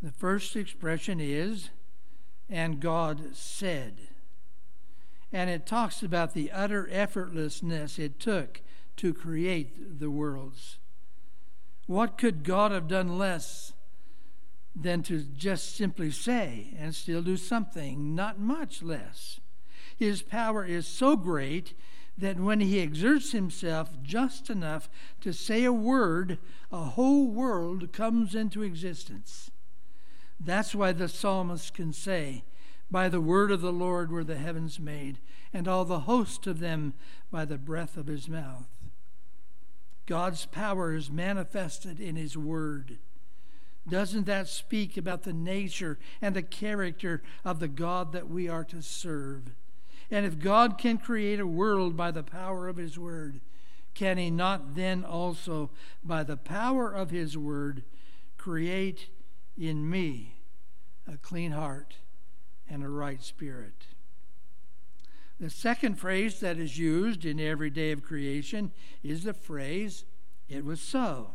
The 0.02 0.12
first 0.12 0.56
expression 0.56 1.20
is, 1.20 1.70
and 2.48 2.80
God 2.80 3.36
said. 3.36 4.08
And 5.32 5.50
it 5.50 5.66
talks 5.66 6.02
about 6.02 6.34
the 6.34 6.50
utter 6.50 6.88
effortlessness 6.90 7.98
it 7.98 8.18
took 8.18 8.60
to 8.96 9.14
create 9.14 10.00
the 10.00 10.10
worlds. 10.10 10.79
What 11.90 12.16
could 12.18 12.44
God 12.44 12.70
have 12.70 12.86
done 12.86 13.18
less 13.18 13.72
than 14.76 15.02
to 15.02 15.24
just 15.24 15.74
simply 15.74 16.12
say 16.12 16.72
and 16.78 16.94
still 16.94 17.20
do 17.20 17.36
something, 17.36 18.14
not 18.14 18.38
much 18.38 18.80
less? 18.80 19.40
His 19.96 20.22
power 20.22 20.64
is 20.64 20.86
so 20.86 21.16
great 21.16 21.74
that 22.16 22.38
when 22.38 22.60
he 22.60 22.78
exerts 22.80 23.32
himself 23.32 23.90
just 24.04 24.50
enough 24.50 24.88
to 25.22 25.32
say 25.32 25.64
a 25.64 25.72
word, 25.72 26.38
a 26.70 26.84
whole 26.84 27.26
world 27.26 27.92
comes 27.92 28.36
into 28.36 28.62
existence. 28.62 29.50
That's 30.38 30.76
why 30.76 30.92
the 30.92 31.08
psalmist 31.08 31.74
can 31.74 31.92
say, 31.92 32.44
By 32.88 33.08
the 33.08 33.20
word 33.20 33.50
of 33.50 33.62
the 33.62 33.72
Lord 33.72 34.12
were 34.12 34.22
the 34.22 34.38
heavens 34.38 34.78
made, 34.78 35.18
and 35.52 35.66
all 35.66 35.84
the 35.84 36.00
host 36.00 36.46
of 36.46 36.60
them 36.60 36.94
by 37.32 37.44
the 37.44 37.58
breath 37.58 37.96
of 37.96 38.06
his 38.06 38.28
mouth. 38.28 38.79
God's 40.10 40.44
power 40.44 40.92
is 40.92 41.08
manifested 41.08 42.00
in 42.00 42.16
His 42.16 42.36
Word. 42.36 42.98
Doesn't 43.88 44.26
that 44.26 44.48
speak 44.48 44.96
about 44.96 45.22
the 45.22 45.32
nature 45.32 46.00
and 46.20 46.34
the 46.34 46.42
character 46.42 47.22
of 47.44 47.60
the 47.60 47.68
God 47.68 48.10
that 48.10 48.28
we 48.28 48.48
are 48.48 48.64
to 48.64 48.82
serve? 48.82 49.52
And 50.10 50.26
if 50.26 50.40
God 50.40 50.78
can 50.78 50.98
create 50.98 51.38
a 51.38 51.46
world 51.46 51.96
by 51.96 52.10
the 52.10 52.24
power 52.24 52.66
of 52.66 52.76
His 52.76 52.98
Word, 52.98 53.40
can 53.94 54.18
He 54.18 54.32
not 54.32 54.74
then 54.74 55.04
also, 55.04 55.70
by 56.02 56.24
the 56.24 56.36
power 56.36 56.92
of 56.92 57.10
His 57.10 57.38
Word, 57.38 57.84
create 58.36 59.10
in 59.56 59.88
me 59.88 60.40
a 61.06 61.18
clean 61.18 61.52
heart 61.52 61.98
and 62.68 62.82
a 62.82 62.88
right 62.88 63.22
spirit? 63.22 63.86
The 65.40 65.48
second 65.48 65.94
phrase 65.94 66.38
that 66.40 66.58
is 66.58 66.76
used 66.76 67.24
in 67.24 67.40
every 67.40 67.70
day 67.70 67.92
of 67.92 68.02
creation 68.02 68.72
is 69.02 69.24
the 69.24 69.32
phrase, 69.32 70.04
it 70.50 70.66
was 70.66 70.82
so. 70.82 71.30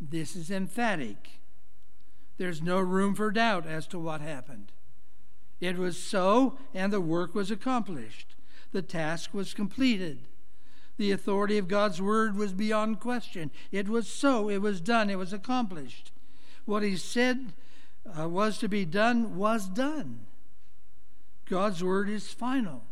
This 0.00 0.36
is 0.36 0.52
emphatic. 0.52 1.40
There's 2.36 2.62
no 2.62 2.78
room 2.78 3.16
for 3.16 3.32
doubt 3.32 3.66
as 3.66 3.88
to 3.88 3.98
what 3.98 4.20
happened. 4.20 4.70
It 5.60 5.76
was 5.76 6.00
so, 6.00 6.56
and 6.72 6.92
the 6.92 7.00
work 7.00 7.34
was 7.34 7.50
accomplished. 7.50 8.36
The 8.70 8.82
task 8.82 9.34
was 9.34 9.52
completed. 9.52 10.20
The 10.96 11.10
authority 11.10 11.58
of 11.58 11.66
God's 11.66 12.00
word 12.00 12.36
was 12.36 12.52
beyond 12.52 13.00
question. 13.00 13.50
It 13.72 13.88
was 13.88 14.08
so, 14.08 14.48
it 14.48 14.58
was 14.58 14.80
done, 14.80 15.10
it 15.10 15.18
was 15.18 15.32
accomplished. 15.32 16.12
What 16.66 16.84
he 16.84 16.96
said 16.96 17.52
uh, 18.16 18.28
was 18.28 18.58
to 18.58 18.68
be 18.68 18.84
done 18.84 19.36
was 19.36 19.68
done. 19.68 20.26
God's 21.46 21.82
word 21.82 22.08
is 22.08 22.30
final. 22.30 22.84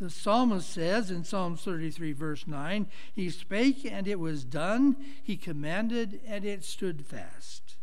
The 0.00 0.10
psalmist 0.10 0.68
says 0.68 1.10
in 1.10 1.24
Psalm 1.24 1.56
33, 1.56 2.12
verse 2.12 2.46
9, 2.46 2.86
He 3.14 3.30
spake 3.30 3.84
and 3.84 4.08
it 4.08 4.18
was 4.18 4.44
done, 4.44 4.96
He 5.22 5.36
commanded 5.36 6.20
and 6.26 6.44
it 6.44 6.64
stood 6.64 7.06
fast. 7.06 7.76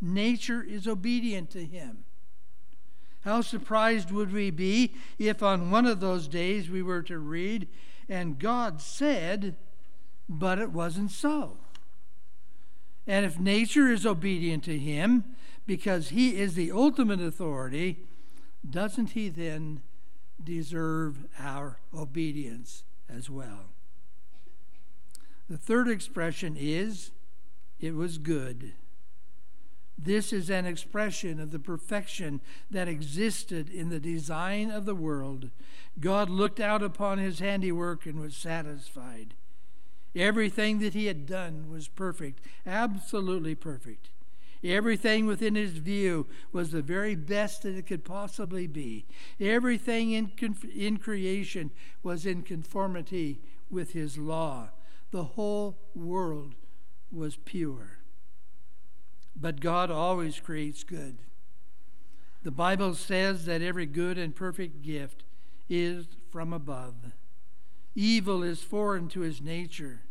Nature 0.00 0.62
is 0.62 0.86
obedient 0.86 1.50
to 1.50 1.64
Him. 1.64 2.04
How 3.22 3.40
surprised 3.40 4.10
would 4.10 4.32
we 4.32 4.50
be 4.50 4.94
if 5.18 5.42
on 5.42 5.70
one 5.70 5.86
of 5.86 6.00
those 6.00 6.28
days 6.28 6.68
we 6.68 6.82
were 6.82 7.02
to 7.02 7.18
read, 7.18 7.68
and 8.08 8.38
God 8.38 8.82
said, 8.82 9.56
but 10.28 10.58
it 10.58 10.72
wasn't 10.72 11.10
so. 11.10 11.56
And 13.06 13.26
if 13.26 13.38
nature 13.38 13.88
is 13.88 14.06
obedient 14.06 14.64
to 14.64 14.78
Him, 14.78 15.24
because 15.66 16.08
He 16.08 16.36
is 16.36 16.54
the 16.54 16.72
ultimate 16.72 17.20
authority, 17.20 17.98
doesn't 18.68 19.10
He 19.10 19.28
then 19.28 19.80
deserve 20.42 21.26
our 21.38 21.78
obedience 21.94 22.84
as 23.08 23.28
well? 23.30 23.66
The 25.48 25.58
third 25.58 25.88
expression 25.88 26.56
is, 26.58 27.10
it 27.78 27.94
was 27.94 28.18
good. 28.18 28.72
This 29.96 30.32
is 30.32 30.50
an 30.50 30.66
expression 30.66 31.38
of 31.38 31.50
the 31.50 31.58
perfection 31.58 32.40
that 32.70 32.88
existed 32.88 33.68
in 33.68 33.90
the 33.90 34.00
design 34.00 34.70
of 34.70 34.86
the 34.86 34.94
world. 34.94 35.50
God 36.00 36.28
looked 36.28 36.60
out 36.60 36.82
upon 36.82 37.18
his 37.18 37.38
handiwork 37.38 38.06
and 38.06 38.18
was 38.18 38.36
satisfied. 38.36 39.34
Everything 40.16 40.78
that 40.80 40.94
he 40.94 41.06
had 41.06 41.26
done 41.26 41.70
was 41.70 41.88
perfect, 41.88 42.40
absolutely 42.66 43.54
perfect. 43.54 44.10
Everything 44.64 45.26
within 45.26 45.54
his 45.56 45.72
view 45.72 46.26
was 46.50 46.70
the 46.70 46.80
very 46.80 47.14
best 47.14 47.62
that 47.62 47.76
it 47.76 47.86
could 47.86 48.02
possibly 48.02 48.66
be. 48.66 49.04
Everything 49.38 50.12
in, 50.12 50.32
in 50.74 50.96
creation 50.96 51.70
was 52.02 52.24
in 52.24 52.42
conformity 52.42 53.42
with 53.70 53.92
his 53.92 54.16
law. 54.16 54.70
The 55.10 55.24
whole 55.24 55.76
world 55.94 56.54
was 57.12 57.36
pure. 57.36 57.98
But 59.36 59.60
God 59.60 59.90
always 59.90 60.40
creates 60.40 60.82
good. 60.82 61.18
The 62.42 62.50
Bible 62.50 62.94
says 62.94 63.44
that 63.44 63.60
every 63.60 63.86
good 63.86 64.16
and 64.16 64.34
perfect 64.34 64.82
gift 64.82 65.24
is 65.68 66.06
from 66.30 66.52
above. 66.54 66.94
Evil 67.94 68.42
is 68.42 68.62
foreign 68.62 69.08
to 69.08 69.20
his 69.20 69.42
nature. 69.42 70.02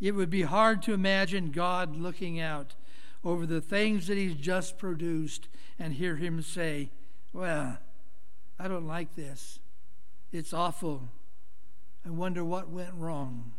It 0.00 0.12
would 0.12 0.30
be 0.30 0.42
hard 0.42 0.82
to 0.82 0.92
imagine 0.92 1.52
God 1.52 1.96
looking 1.96 2.40
out 2.40 2.74
over 3.26 3.44
the 3.44 3.60
things 3.60 4.06
that 4.06 4.16
he's 4.16 4.36
just 4.36 4.78
produced 4.78 5.48
and 5.80 5.94
hear 5.94 6.14
him 6.14 6.40
say, 6.40 6.90
Well, 7.32 7.76
I 8.56 8.68
don't 8.68 8.86
like 8.86 9.16
this. 9.16 9.58
It's 10.32 10.54
awful. 10.54 11.08
I 12.06 12.10
wonder 12.10 12.44
what 12.44 12.70
went 12.70 12.94
wrong. 12.94 13.52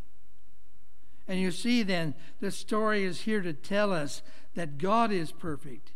And 1.27 1.41
you 1.41 1.51
see, 1.51 1.83
then, 1.83 2.15
the 2.39 2.49
story 2.49 3.03
is 3.03 3.21
here 3.21 3.41
to 3.41 3.51
tell 3.51 3.91
us 3.91 4.21
that 4.55 4.77
God 4.77 5.11
is 5.11 5.33
perfect. 5.33 5.91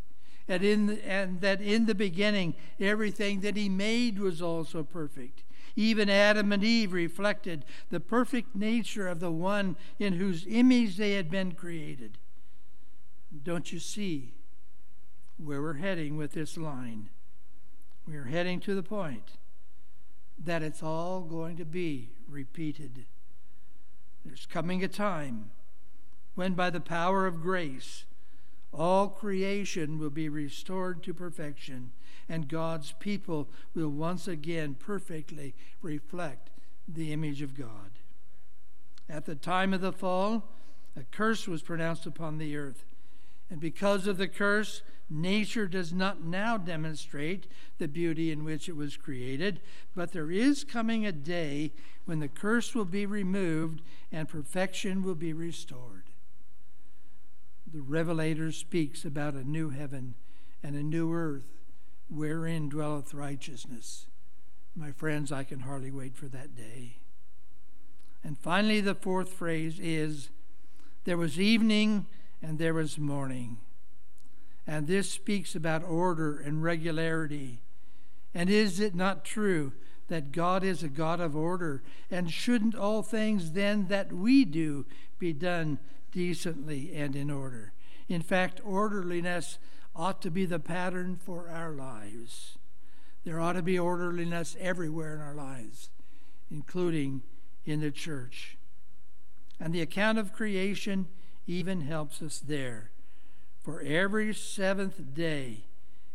And, 0.50 0.64
in 0.64 0.88
the, 0.88 1.10
and 1.10 1.40
that 1.40 1.62
in 1.62 1.86
the 1.86 1.96
beginning, 1.96 2.56
everything 2.78 3.40
that 3.40 3.56
He 3.56 3.70
made 3.70 4.20
was 4.20 4.42
also 4.42 4.84
perfect. 4.84 5.44
Even 5.78 6.10
Adam 6.10 6.52
and 6.52 6.62
Eve 6.62 6.92
reflected 6.92 7.64
the 7.90 8.02
perfect 8.02 8.54
nature 8.54 9.08
of 9.08 9.22
the 9.22 9.32
one 9.32 9.78
in 9.98 10.14
whose 10.14 10.46
image 10.50 10.98
they 10.98 11.14
had 11.14 11.32
been 11.32 11.54
created. 11.54 12.18
Don't 13.44 13.72
you 13.72 13.80
see 13.80 14.34
where 15.38 15.62
we're 15.62 15.74
heading 15.74 16.18
with 16.18 16.34
this 16.34 16.58
line? 16.58 17.10
We're 18.08 18.26
heading 18.26 18.60
to 18.62 18.76
the 18.76 18.84
point 18.84 19.38
that 20.44 20.64
it's 20.64 20.84
all 20.84 21.22
going 21.22 21.58
to 21.58 21.66
be 21.66 22.10
repeated. 22.28 23.06
There's 24.26 24.46
coming 24.46 24.84
a 24.84 24.88
time 24.88 25.52
when, 26.36 26.54
by 26.54 26.70
the 26.70 26.80
power 26.80 27.26
of 27.26 27.42
grace, 27.42 28.06
all 28.74 29.10
creation 29.10 29.98
will 29.98 30.10
be 30.10 30.30
restored 30.30 31.04
to 31.04 31.14
perfection, 31.14 31.92
and 32.30 32.48
God's 32.48 32.94
people 33.00 33.50
will 33.74 33.90
once 33.90 34.28
again 34.28 34.76
perfectly 34.76 35.54
reflect 35.82 36.50
the 36.88 37.12
image 37.12 37.42
of 37.42 37.58
God. 37.58 37.92
At 39.10 39.26
the 39.26 39.36
time 39.36 39.74
of 39.74 39.82
the 39.82 39.92
fall, 39.92 40.50
a 40.96 41.04
curse 41.12 41.48
was 41.48 41.62
pronounced 41.62 42.06
upon 42.06 42.38
the 42.38 42.56
earth. 42.56 42.86
And 43.52 43.60
because 43.60 44.08
of 44.08 44.18
the 44.18 44.30
curse, 44.30 44.82
nature 45.10 45.68
does 45.68 45.92
not 45.92 46.24
now 46.24 46.58
demonstrate 46.58 47.48
the 47.78 47.88
beauty 47.90 48.32
in 48.32 48.46
which 48.46 48.70
it 48.70 48.78
was 48.78 48.96
created, 48.96 49.60
but 49.94 50.14
there 50.14 50.32
is 50.32 50.64
coming 50.64 51.06
a 51.06 51.12
day 51.12 51.74
when 52.06 52.20
the 52.20 52.30
curse 52.30 52.74
will 52.74 52.86
be 52.86 53.06
removed 53.06 53.82
and 54.10 54.30
perfection 54.30 55.04
will 55.04 55.16
be 55.16 55.34
restored. 55.34 56.06
The 57.72 57.82
Revelator 57.82 58.54
speaks 58.54 59.04
about 59.04 59.34
a 59.34 59.48
new 59.48 59.70
heaven 59.70 60.16
and 60.64 60.76
a 60.76 60.84
new 60.84 61.14
earth 61.14 61.60
wherein 62.10 62.70
dwelleth 62.70 63.14
righteousness. 63.14 64.08
My 64.76 64.92
friends, 64.94 65.32
I 65.32 65.44
can 65.44 65.62
hardly 65.62 65.92
wait 65.92 66.16
for 66.16 66.28
that 66.28 66.56
day. 66.56 67.00
And 68.24 68.38
finally, 68.38 68.80
the 68.80 68.96
fourth 68.96 69.34
phrase 69.34 69.78
is 69.82 70.30
There 71.04 71.18
was 71.18 71.40
evening 71.40 72.06
and 72.42 72.58
there 72.58 72.74
was 72.74 72.98
morning. 72.98 73.58
And 74.68 74.88
this 74.88 75.10
speaks 75.10 75.56
about 75.56 75.84
order 75.84 76.38
and 76.38 76.64
regularity. 76.64 77.62
And 78.34 78.50
is 78.50 78.80
it 78.80 78.96
not 78.96 79.26
true 79.26 79.74
that 80.08 80.32
God 80.32 80.64
is 80.64 80.84
a 80.84 80.90
God 80.90 81.20
of 81.20 81.36
order? 81.36 81.84
And 82.10 82.32
shouldn't 82.32 82.76
all 82.76 83.02
things 83.02 83.52
then 83.52 83.88
that 83.88 84.14
we 84.14 84.46
do 84.46 84.86
be 85.20 85.34
done 85.34 85.80
decently 86.12 86.92
and 86.96 87.16
in 87.16 87.30
order? 87.30 87.74
In 88.08 88.22
fact, 88.22 88.62
orderliness 88.64 89.58
ought 89.96 90.22
to 90.22 90.32
be 90.32 90.46
the 90.46 90.60
pattern 90.60 91.18
for 91.18 91.50
our 91.50 91.72
lives. 91.72 92.58
There 93.24 93.40
ought 93.40 93.54
to 93.54 93.62
be 93.62 93.78
orderliness 93.78 94.56
everywhere 94.60 95.16
in 95.16 95.22
our 95.22 95.36
lives, 95.36 95.90
including 96.50 97.22
in 97.66 97.82
the 97.82 97.92
church. 97.92 98.58
And 99.60 99.74
the 99.74 99.82
account 99.82 100.18
of 100.18 100.34
creation 100.34 101.08
even 101.52 101.82
helps 101.82 102.22
us 102.22 102.40
there. 102.40 102.92
For 103.62 103.82
every 103.82 104.34
seventh 104.34 105.14
day, 105.14 105.66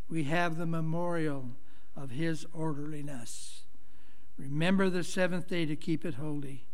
we 0.08 0.24
have 0.24 0.56
the 0.56 0.66
memorial 0.66 1.50
of 1.94 2.10
his 2.10 2.46
orderliness. 2.54 3.62
Remember 4.38 4.88
the 4.88 5.04
seventh 5.04 5.48
day 5.48 5.66
to 5.66 5.76
keep 5.76 6.04
it 6.04 6.14
holy. 6.14 6.64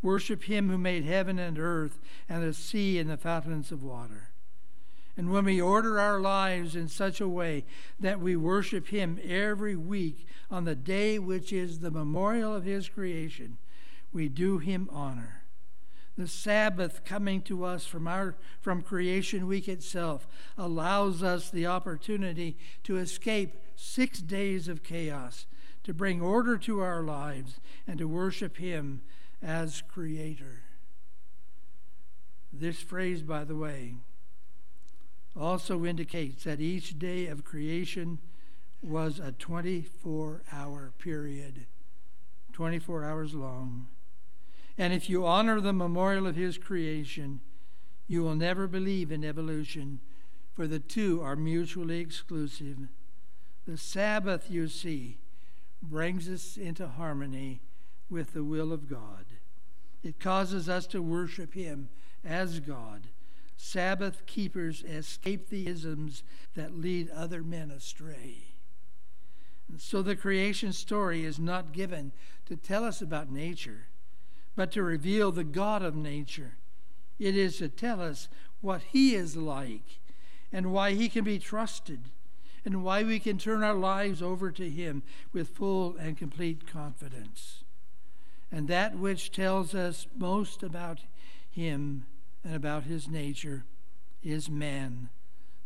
Worship 0.00 0.44
him 0.44 0.70
who 0.70 0.78
made 0.78 1.04
heaven 1.04 1.38
and 1.38 1.58
earth 1.58 1.98
and 2.28 2.42
the 2.42 2.54
sea 2.54 2.98
and 2.98 3.10
the 3.10 3.16
fountains 3.16 3.70
of 3.70 3.82
water. 3.82 4.30
And 5.16 5.30
when 5.30 5.44
we 5.44 5.60
order 5.60 5.98
our 5.98 6.20
lives 6.20 6.76
in 6.76 6.88
such 6.88 7.20
a 7.20 7.28
way 7.28 7.64
that 7.98 8.20
we 8.20 8.36
worship 8.36 8.88
him 8.88 9.18
every 9.22 9.74
week 9.76 10.26
on 10.50 10.64
the 10.64 10.76
day 10.76 11.18
which 11.18 11.52
is 11.52 11.80
the 11.80 11.90
memorial 11.90 12.54
of 12.54 12.64
his 12.64 12.88
creation, 12.88 13.58
we 14.12 14.28
do 14.28 14.58
him 14.58 14.88
honor 14.92 15.37
the 16.18 16.26
Sabbath 16.26 17.04
coming 17.04 17.40
to 17.42 17.64
us 17.64 17.86
from 17.86 18.08
our 18.08 18.34
from 18.60 18.82
creation 18.82 19.46
week 19.46 19.68
itself 19.68 20.26
allows 20.58 21.22
us 21.22 21.48
the 21.48 21.64
opportunity 21.64 22.58
to 22.82 22.96
escape 22.96 23.54
6 23.76 24.18
days 24.22 24.66
of 24.66 24.82
chaos, 24.82 25.46
to 25.84 25.94
bring 25.94 26.20
order 26.20 26.58
to 26.58 26.80
our 26.80 27.02
lives 27.02 27.60
and 27.86 27.98
to 27.98 28.08
worship 28.08 28.56
him 28.56 29.00
as 29.40 29.82
creator. 29.86 30.64
This 32.52 32.82
phrase 32.82 33.22
by 33.22 33.44
the 33.44 33.56
way 33.56 33.94
also 35.38 35.84
indicates 35.84 36.42
that 36.42 36.60
each 36.60 36.98
day 36.98 37.28
of 37.28 37.44
creation 37.44 38.18
was 38.82 39.20
a 39.20 39.30
24 39.30 40.42
hour 40.52 40.92
period, 40.98 41.66
24 42.52 43.04
hours 43.04 43.34
long. 43.34 43.86
And 44.78 44.92
if 44.92 45.10
you 45.10 45.26
honor 45.26 45.60
the 45.60 45.72
memorial 45.72 46.26
of 46.26 46.36
his 46.36 46.56
creation, 46.56 47.40
you 48.06 48.22
will 48.22 48.36
never 48.36 48.68
believe 48.68 49.10
in 49.10 49.24
evolution, 49.24 49.98
for 50.54 50.68
the 50.68 50.78
two 50.78 51.20
are 51.20 51.34
mutually 51.34 51.98
exclusive. 51.98 52.88
The 53.66 53.76
Sabbath, 53.76 54.48
you 54.48 54.68
see, 54.68 55.18
brings 55.82 56.28
us 56.28 56.56
into 56.56 56.86
harmony 56.86 57.60
with 58.08 58.32
the 58.32 58.44
will 58.44 58.72
of 58.72 58.88
God. 58.88 59.26
It 60.04 60.20
causes 60.20 60.68
us 60.68 60.86
to 60.88 61.02
worship 61.02 61.54
him 61.54 61.88
as 62.24 62.60
God. 62.60 63.08
Sabbath 63.56 64.24
keepers 64.26 64.84
escape 64.84 65.48
the 65.48 65.66
isms 65.66 66.22
that 66.54 66.78
lead 66.78 67.10
other 67.10 67.42
men 67.42 67.72
astray. 67.72 68.54
And 69.68 69.80
so 69.80 70.02
the 70.02 70.16
creation 70.16 70.72
story 70.72 71.24
is 71.24 71.40
not 71.40 71.72
given 71.72 72.12
to 72.46 72.56
tell 72.56 72.84
us 72.84 73.02
about 73.02 73.30
nature 73.30 73.88
but 74.58 74.72
to 74.72 74.82
reveal 74.82 75.30
the 75.30 75.44
God 75.44 75.84
of 75.84 75.94
nature. 75.94 76.56
It 77.20 77.36
is 77.36 77.58
to 77.58 77.68
tell 77.68 78.00
us 78.00 78.28
what 78.60 78.82
He 78.90 79.14
is 79.14 79.36
like 79.36 80.00
and 80.52 80.72
why 80.72 80.94
He 80.94 81.08
can 81.08 81.22
be 81.22 81.38
trusted 81.38 82.00
and 82.64 82.82
why 82.82 83.04
we 83.04 83.20
can 83.20 83.38
turn 83.38 83.62
our 83.62 83.76
lives 83.76 84.20
over 84.20 84.50
to 84.50 84.68
Him 84.68 85.04
with 85.32 85.50
full 85.50 85.94
and 85.96 86.18
complete 86.18 86.66
confidence. 86.66 87.62
And 88.50 88.66
that 88.66 88.98
which 88.98 89.30
tells 89.30 89.76
us 89.76 90.08
most 90.16 90.64
about 90.64 91.02
Him 91.48 92.06
and 92.42 92.56
about 92.56 92.82
His 92.82 93.06
nature 93.06 93.64
is 94.24 94.50
man, 94.50 95.08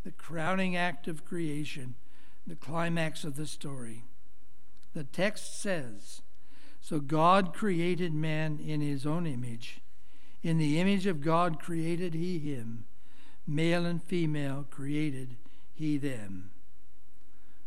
the 0.05 0.13
crowning 0.13 0.77
act 0.77 1.09
of 1.09 1.25
creation, 1.25 1.95
the 2.47 2.57
climax 2.57 3.25
of 3.25 3.37
the 3.37 3.47
story. 3.47 4.05
The 4.93 5.05
text 5.05 5.63
says, 5.63 6.21
So 6.83 6.99
God 6.99 7.55
created 7.55 8.13
man 8.13 8.59
in 8.59 8.81
His 8.81 9.07
own 9.07 9.25
image. 9.25 9.81
In 10.43 10.59
the 10.59 10.81
image 10.81 11.07
of 11.07 11.21
God 11.21 11.61
created 11.61 12.13
He 12.13 12.41
him. 12.41 12.85
Male 13.47 13.87
and 13.87 14.03
female 14.03 14.67
created 14.69 15.37
He 15.73 15.97
them. 15.97 16.51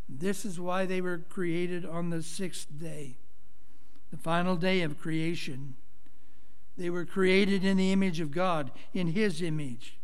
This 0.06 0.44
is 0.44 0.60
why 0.60 0.84
they 0.84 1.00
were 1.00 1.24
created 1.30 1.86
on 1.86 2.10
the 2.10 2.22
sixth 2.22 2.78
day, 2.78 3.16
the 4.10 4.18
final 4.18 4.54
day 4.54 4.82
of 4.82 5.00
creation. 5.00 5.76
They 6.76 6.90
were 6.90 7.06
created 7.06 7.64
in 7.64 7.78
the 7.78 7.92
image 7.92 8.20
of 8.20 8.30
God, 8.30 8.70
in 8.92 9.08
His 9.08 9.40
image. 9.40 9.98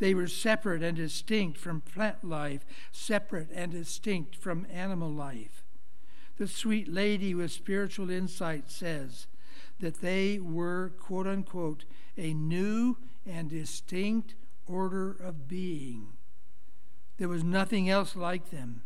They 0.00 0.14
were 0.14 0.26
separate 0.26 0.82
and 0.82 0.96
distinct 0.96 1.58
from 1.58 1.80
plant 1.80 2.24
life, 2.24 2.66
separate 2.90 3.50
and 3.54 3.70
distinct 3.70 4.34
from 4.34 4.66
animal 4.72 5.10
life. 5.10 5.62
The 6.38 6.48
sweet 6.48 6.88
lady 6.88 7.34
with 7.34 7.50
spiritual 7.50 8.10
insight 8.10 8.70
says 8.70 9.26
that 9.80 10.00
they 10.00 10.38
were, 10.38 10.92
quote 10.98 11.26
unquote, 11.26 11.84
a 12.16 12.32
new 12.32 12.96
and 13.26 13.50
distinct 13.50 14.34
order 14.66 15.10
of 15.10 15.48
being. 15.48 16.08
There 17.18 17.28
was 17.28 17.42
nothing 17.42 17.90
else 17.90 18.14
like 18.14 18.50
them. 18.50 18.82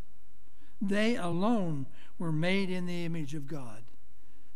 They 0.81 1.17
alone 1.17 1.87
were 2.19 2.33
made 2.33 2.71
in 2.71 2.87
the 2.87 3.05
image 3.05 3.35
of 3.35 3.47
God. 3.47 3.83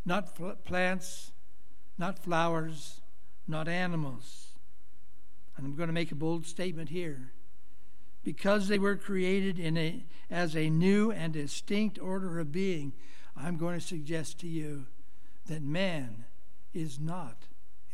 Not 0.06 0.35
plants, 0.64 1.32
not 1.98 2.18
flowers, 2.18 3.02
not 3.46 3.68
animals. 3.68 4.54
And 5.56 5.66
I'm 5.66 5.76
going 5.76 5.88
to 5.88 5.92
make 5.92 6.12
a 6.12 6.16
bold 6.16 6.46
statement 6.46 6.88
here. 6.88 7.32
Because 8.26 8.66
they 8.66 8.80
were 8.80 8.96
created 8.96 9.60
in 9.60 9.76
a, 9.76 10.04
as 10.28 10.56
a 10.56 10.68
new 10.68 11.12
and 11.12 11.32
distinct 11.32 11.96
order 12.00 12.40
of 12.40 12.50
being, 12.50 12.92
I'm 13.36 13.56
going 13.56 13.78
to 13.78 13.86
suggest 13.86 14.40
to 14.40 14.48
you 14.48 14.86
that 15.46 15.62
man 15.62 16.24
is 16.74 16.98
not 16.98 17.44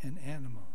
an 0.00 0.18
animal. 0.24 0.68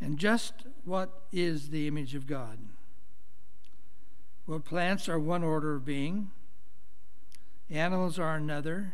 And 0.00 0.16
just 0.16 0.52
what 0.84 1.10
is 1.32 1.70
the 1.70 1.88
image 1.88 2.14
of 2.14 2.28
God? 2.28 2.60
Well, 4.46 4.60
plants 4.60 5.08
are 5.08 5.18
one 5.18 5.42
order 5.42 5.74
of 5.74 5.84
being, 5.84 6.30
animals 7.68 8.20
are 8.20 8.36
another, 8.36 8.92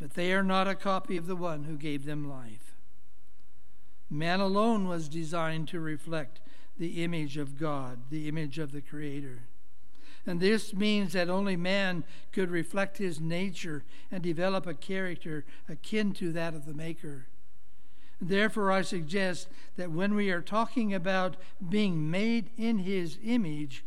but 0.00 0.14
they 0.14 0.32
are 0.32 0.44
not 0.44 0.68
a 0.68 0.76
copy 0.76 1.16
of 1.16 1.26
the 1.26 1.34
one 1.34 1.64
who 1.64 1.76
gave 1.76 2.04
them 2.04 2.30
life. 2.30 2.76
Man 4.08 4.38
alone 4.38 4.86
was 4.86 5.08
designed 5.08 5.66
to 5.68 5.80
reflect 5.80 6.40
the 6.80 7.04
image 7.04 7.36
of 7.36 7.60
God, 7.60 7.98
the 8.08 8.26
image 8.26 8.58
of 8.58 8.72
the 8.72 8.80
Creator. 8.80 9.42
And 10.26 10.40
this 10.40 10.72
means 10.72 11.12
that 11.12 11.28
only 11.28 11.54
man 11.54 12.04
could 12.32 12.50
reflect 12.50 12.96
his 12.96 13.20
nature 13.20 13.84
and 14.10 14.22
develop 14.22 14.66
a 14.66 14.72
character 14.72 15.44
akin 15.68 16.14
to 16.14 16.32
that 16.32 16.54
of 16.54 16.64
the 16.64 16.72
Maker. 16.72 17.26
Therefore, 18.18 18.72
I 18.72 18.80
suggest 18.80 19.48
that 19.76 19.90
when 19.90 20.14
we 20.14 20.30
are 20.30 20.40
talking 20.40 20.94
about 20.94 21.36
being 21.68 22.10
made 22.10 22.48
in 22.56 22.78
his 22.78 23.18
image, 23.22 23.84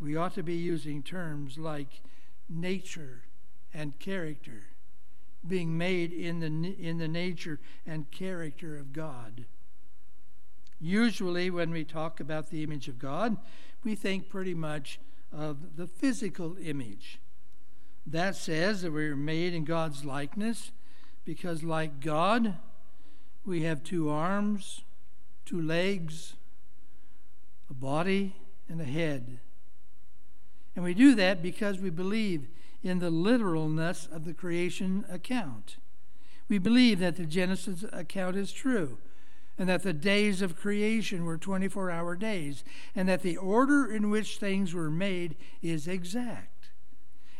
we 0.00 0.16
ought 0.16 0.34
to 0.34 0.42
be 0.42 0.56
using 0.56 1.02
terms 1.02 1.58
like 1.58 2.00
nature 2.48 3.24
and 3.74 3.98
character, 3.98 4.68
being 5.46 5.76
made 5.76 6.12
in 6.14 6.40
the, 6.40 6.74
in 6.78 6.96
the 6.96 7.08
nature 7.08 7.60
and 7.86 8.10
character 8.10 8.78
of 8.78 8.94
God. 8.94 9.44
Usually, 10.82 11.48
when 11.48 11.70
we 11.70 11.84
talk 11.84 12.18
about 12.18 12.50
the 12.50 12.64
image 12.64 12.88
of 12.88 12.98
God, 12.98 13.36
we 13.84 13.94
think 13.94 14.28
pretty 14.28 14.52
much 14.52 14.98
of 15.32 15.76
the 15.76 15.86
physical 15.86 16.56
image. 16.60 17.20
That 18.04 18.34
says 18.34 18.82
that 18.82 18.92
we're 18.92 19.14
made 19.14 19.54
in 19.54 19.64
God's 19.64 20.04
likeness 20.04 20.72
because, 21.24 21.62
like 21.62 22.00
God, 22.00 22.56
we 23.44 23.62
have 23.62 23.84
two 23.84 24.10
arms, 24.10 24.82
two 25.46 25.62
legs, 25.62 26.34
a 27.70 27.74
body, 27.74 28.34
and 28.68 28.80
a 28.80 28.84
head. 28.84 29.38
And 30.74 30.84
we 30.84 30.94
do 30.94 31.14
that 31.14 31.42
because 31.42 31.78
we 31.78 31.90
believe 31.90 32.48
in 32.82 32.98
the 32.98 33.10
literalness 33.10 34.08
of 34.10 34.24
the 34.24 34.34
creation 34.34 35.04
account. 35.08 35.76
We 36.48 36.58
believe 36.58 36.98
that 36.98 37.14
the 37.14 37.24
Genesis 37.24 37.84
account 37.92 38.36
is 38.36 38.50
true, 38.50 38.98
and 39.58 39.68
that 39.68 39.82
the 39.82 39.92
days 39.92 40.42
of 40.42 40.56
creation 40.56 41.24
were 41.24 41.38
24 41.38 41.90
hour 41.90 42.16
days, 42.16 42.64
and 42.94 43.08
that 43.08 43.22
the 43.22 43.36
order 43.36 43.92
in 43.92 44.10
which 44.10 44.38
things 44.38 44.74
were 44.74 44.90
made 44.90 45.36
is 45.60 45.86
exact. 45.86 46.70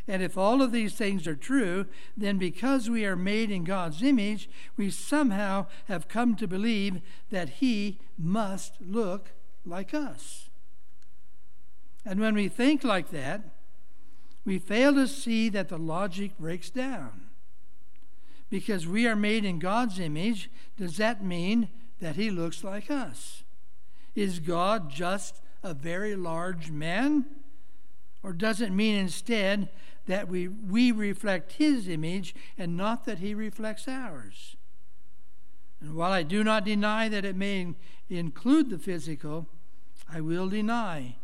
And 0.07 0.21
if 0.21 0.37
all 0.37 0.61
of 0.61 0.71
these 0.71 0.93
things 0.93 1.27
are 1.27 1.35
true, 1.35 1.85
then 2.17 2.37
because 2.37 2.89
we 2.89 3.05
are 3.05 3.15
made 3.15 3.49
in 3.49 3.63
God's 3.63 4.03
image, 4.03 4.49
we 4.75 4.89
somehow 4.89 5.67
have 5.87 6.09
come 6.09 6.35
to 6.35 6.47
believe 6.47 7.01
that 7.29 7.49
He 7.49 7.99
must 8.17 8.73
look 8.81 9.31
like 9.65 9.93
us. 9.93 10.49
And 12.05 12.19
when 12.19 12.35
we 12.35 12.49
think 12.49 12.83
like 12.83 13.11
that, 13.11 13.43
we 14.45 14.59
fail 14.59 14.93
to 14.95 15.07
see 15.07 15.47
that 15.49 15.69
the 15.69 15.77
logic 15.77 16.37
breaks 16.37 16.69
down. 16.69 17.29
Because 18.49 18.85
we 18.85 19.07
are 19.07 19.15
made 19.15 19.45
in 19.45 19.57
God's 19.57 19.99
image, 19.99 20.49
does 20.77 20.97
that 20.97 21.23
mean 21.23 21.69
that 22.03 22.15
He 22.15 22.29
looks 22.29 22.63
like 22.63 22.91
us? 22.91 23.43
Is 24.15 24.39
God 24.39 24.89
just 24.89 25.41
a 25.63 25.73
very 25.73 26.15
large 26.15 26.69
man? 26.69 27.25
Or 28.21 28.33
does 28.33 28.61
it 28.61 28.71
mean 28.71 28.95
instead 28.95 29.69
that 30.05 30.27
we, 30.27 30.47
we 30.47 30.91
reflect 30.91 31.53
His 31.53 31.87
image 31.87 32.35
and 32.57 32.77
not 32.77 33.05
that 33.05 33.19
He 33.19 33.33
reflects 33.33 33.87
ours? 33.87 34.55
And 35.81 35.95
while 35.95 36.11
I 36.11 36.23
do 36.23 36.43
not 36.43 36.65
deny 36.65 37.09
that 37.09 37.25
it 37.25 37.35
may 37.35 37.73
include 38.09 38.69
the 38.69 38.79
physical, 38.79 39.47
I 40.11 40.21
will 40.21 40.49
deny 40.49 41.17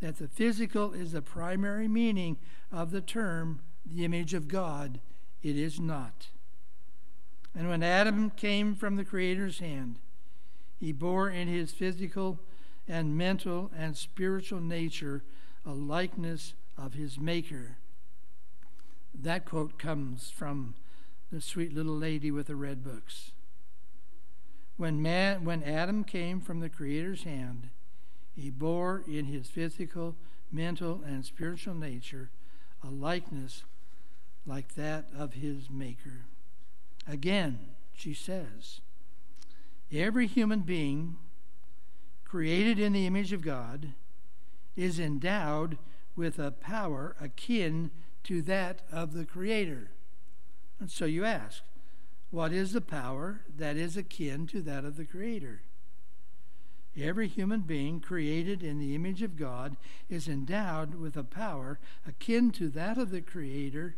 that 0.00 0.18
the 0.18 0.28
physical 0.28 0.92
is 0.92 1.12
the 1.12 1.22
primary 1.22 1.88
meaning 1.88 2.36
of 2.70 2.90
the 2.90 3.00
term 3.00 3.60
the 3.84 4.04
image 4.04 4.34
of 4.34 4.48
God. 4.48 5.00
It 5.42 5.56
is 5.56 5.78
not. 5.78 6.28
And 7.54 7.68
when 7.68 7.82
Adam 7.82 8.30
came 8.30 8.74
from 8.74 8.96
the 8.96 9.04
Creator's 9.04 9.60
hand, 9.60 10.00
he 10.78 10.92
bore 10.92 11.28
in 11.28 11.48
his 11.48 11.72
physical 11.72 12.38
and 12.88 13.16
mental 13.16 13.70
and 13.76 13.96
spiritual 13.96 14.60
nature 14.60 15.22
a 15.64 15.72
likeness 15.72 16.54
of 16.78 16.94
his 16.94 17.18
Maker. 17.18 17.78
That 19.14 19.44
quote 19.44 19.78
comes 19.78 20.30
from 20.30 20.74
the 21.32 21.40
sweet 21.40 21.74
little 21.74 21.96
lady 21.96 22.30
with 22.30 22.46
the 22.46 22.56
red 22.56 22.84
books. 22.84 23.32
When, 24.76 25.00
man, 25.00 25.44
when 25.44 25.62
Adam 25.62 26.04
came 26.04 26.40
from 26.40 26.60
the 26.60 26.68
Creator's 26.68 27.24
hand, 27.24 27.70
he 28.34 28.50
bore 28.50 29.02
in 29.08 29.24
his 29.24 29.48
physical, 29.48 30.14
mental, 30.52 31.00
and 31.06 31.24
spiritual 31.24 31.74
nature 31.74 32.30
a 32.84 32.90
likeness 32.90 33.64
like 34.46 34.74
that 34.74 35.06
of 35.16 35.34
his 35.34 35.70
Maker. 35.70 36.26
Again, 37.08 37.58
she 37.94 38.12
says, 38.12 38.80
every 39.92 40.26
human 40.26 40.60
being 40.60 41.16
created 42.24 42.78
in 42.78 42.92
the 42.92 43.06
image 43.06 43.32
of 43.32 43.42
God 43.42 43.94
is 44.76 44.98
endowed 44.98 45.78
with 46.14 46.38
a 46.38 46.50
power 46.50 47.14
akin 47.20 47.90
to 48.24 48.42
that 48.42 48.82
of 48.90 49.14
the 49.14 49.24
Creator. 49.24 49.90
And 50.80 50.90
so 50.90 51.04
you 51.04 51.24
ask, 51.24 51.62
what 52.30 52.52
is 52.52 52.72
the 52.72 52.80
power 52.80 53.42
that 53.56 53.76
is 53.76 53.96
akin 53.96 54.46
to 54.48 54.60
that 54.62 54.84
of 54.84 54.96
the 54.96 55.04
Creator? 55.04 55.62
Every 56.98 57.28
human 57.28 57.60
being 57.60 58.00
created 58.00 58.62
in 58.62 58.78
the 58.78 58.94
image 58.94 59.22
of 59.22 59.36
God 59.36 59.76
is 60.08 60.28
endowed 60.28 60.94
with 60.94 61.16
a 61.16 61.24
power 61.24 61.78
akin 62.06 62.50
to 62.52 62.68
that 62.70 62.98
of 62.98 63.10
the 63.10 63.20
Creator. 63.20 63.96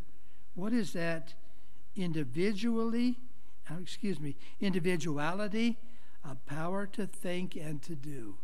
What 0.54 0.72
is 0.72 0.92
that? 0.92 1.34
Individually, 1.96 3.18
Uh, 3.70 3.74
excuse 3.80 4.18
me, 4.18 4.36
individuality, 4.60 5.76
a 6.24 6.34
power 6.34 6.86
to 6.86 7.06
think 7.06 7.54
and 7.56 7.82
to 7.82 7.94
do. 7.94 8.36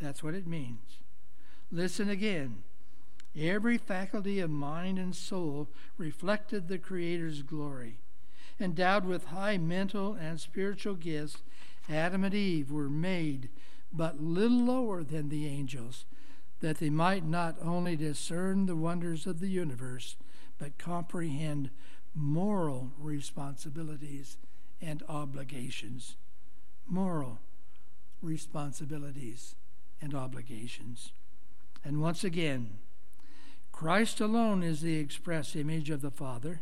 That's 0.00 0.22
what 0.22 0.34
it 0.34 0.46
means. 0.46 0.98
Listen 1.70 2.08
again. 2.08 2.62
Every 3.38 3.78
faculty 3.78 4.40
of 4.40 4.50
mind 4.50 4.98
and 4.98 5.16
soul 5.16 5.68
reflected 5.96 6.68
the 6.68 6.78
Creator's 6.78 7.42
glory. 7.42 7.98
endowed 8.60 9.04
with 9.04 9.26
high 9.26 9.56
mental 9.58 10.14
and 10.14 10.38
spiritual 10.38 10.94
gifts, 10.94 11.38
Adam 11.88 12.22
and 12.22 12.34
Eve 12.34 12.70
were 12.70 12.90
made 12.90 13.48
but 13.92 14.22
little 14.22 14.64
lower 14.64 15.02
than 15.02 15.28
the 15.28 15.46
angels, 15.46 16.04
that 16.60 16.78
they 16.78 16.90
might 16.90 17.24
not 17.24 17.56
only 17.60 17.96
discern 17.96 18.66
the 18.66 18.76
wonders 18.76 19.26
of 19.26 19.40
the 19.40 19.48
universe, 19.48 20.16
but 20.58 20.78
comprehend 20.78 21.70
moral 22.14 22.92
responsibilities 22.98 24.36
and 24.80 25.02
obligations. 25.08 26.16
Moral 26.86 27.38
responsibilities 28.20 29.54
and 30.00 30.14
obligations. 30.14 31.12
And 31.84 32.00
once 32.00 32.24
again, 32.24 32.78
Christ 33.72 34.20
alone 34.20 34.62
is 34.62 34.80
the 34.80 34.96
express 34.96 35.56
image 35.56 35.90
of 35.90 36.02
the 36.02 36.10
Father, 36.10 36.60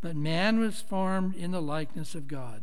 but 0.00 0.16
man 0.16 0.58
was 0.58 0.80
formed 0.80 1.36
in 1.36 1.50
the 1.50 1.62
likeness 1.62 2.14
of 2.14 2.26
God. 2.26 2.62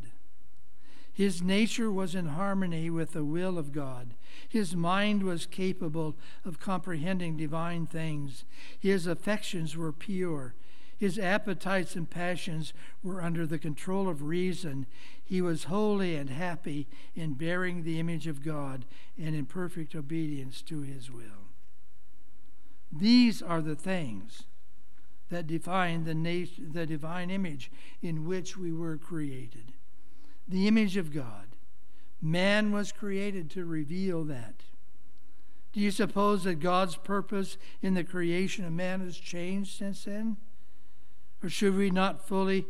His 1.13 1.43
nature 1.43 1.91
was 1.91 2.15
in 2.15 2.29
harmony 2.29 2.89
with 2.89 3.11
the 3.11 3.23
will 3.23 3.59
of 3.59 3.71
God. 3.71 4.15
His 4.49 4.75
mind 4.75 5.21
was 5.21 5.45
capable 5.45 6.15
of 6.43 6.59
comprehending 6.59 7.37
divine 7.37 7.85
things. 7.85 8.45
His 8.79 9.05
affections 9.05 9.77
were 9.77 9.91
pure. 9.91 10.55
His 11.03 11.19
appetites 11.19 11.97
and 11.97 12.09
passions 12.09 12.71
were 13.03 13.21
under 13.21 13.45
the 13.45 13.59
control 13.59 14.07
of 14.07 14.21
reason. 14.23 14.85
He 15.21 15.41
was 15.41 15.65
holy 15.65 16.15
and 16.15 16.29
happy 16.29 16.87
in 17.13 17.33
bearing 17.33 17.83
the 17.83 17.99
image 17.99 18.25
of 18.25 18.41
God 18.41 18.85
and 19.21 19.35
in 19.35 19.45
perfect 19.45 19.95
obedience 19.95 20.61
to 20.61 20.79
his 20.79 21.11
will. 21.11 21.49
These 22.89 23.41
are 23.41 23.61
the 23.61 23.75
things 23.75 24.43
that 25.27 25.45
define 25.45 26.05
the, 26.05 26.15
nat- 26.15 26.71
the 26.71 26.85
divine 26.85 27.29
image 27.29 27.69
in 28.01 28.25
which 28.25 28.55
we 28.55 28.71
were 28.71 28.95
created. 28.95 29.73
The 30.47 30.69
image 30.69 30.95
of 30.95 31.13
God. 31.13 31.57
Man 32.21 32.71
was 32.71 32.93
created 32.93 33.51
to 33.51 33.65
reveal 33.65 34.23
that. 34.23 34.63
Do 35.73 35.81
you 35.81 35.91
suppose 35.91 36.45
that 36.45 36.61
God's 36.61 36.95
purpose 36.95 37.57
in 37.81 37.93
the 37.93 38.05
creation 38.05 38.63
of 38.63 38.71
man 38.71 39.01
has 39.01 39.17
changed 39.17 39.77
since 39.77 40.05
then? 40.05 40.37
Or 41.43 41.49
should 41.49 41.75
we 41.75 41.91
not 41.91 42.25
fully 42.25 42.65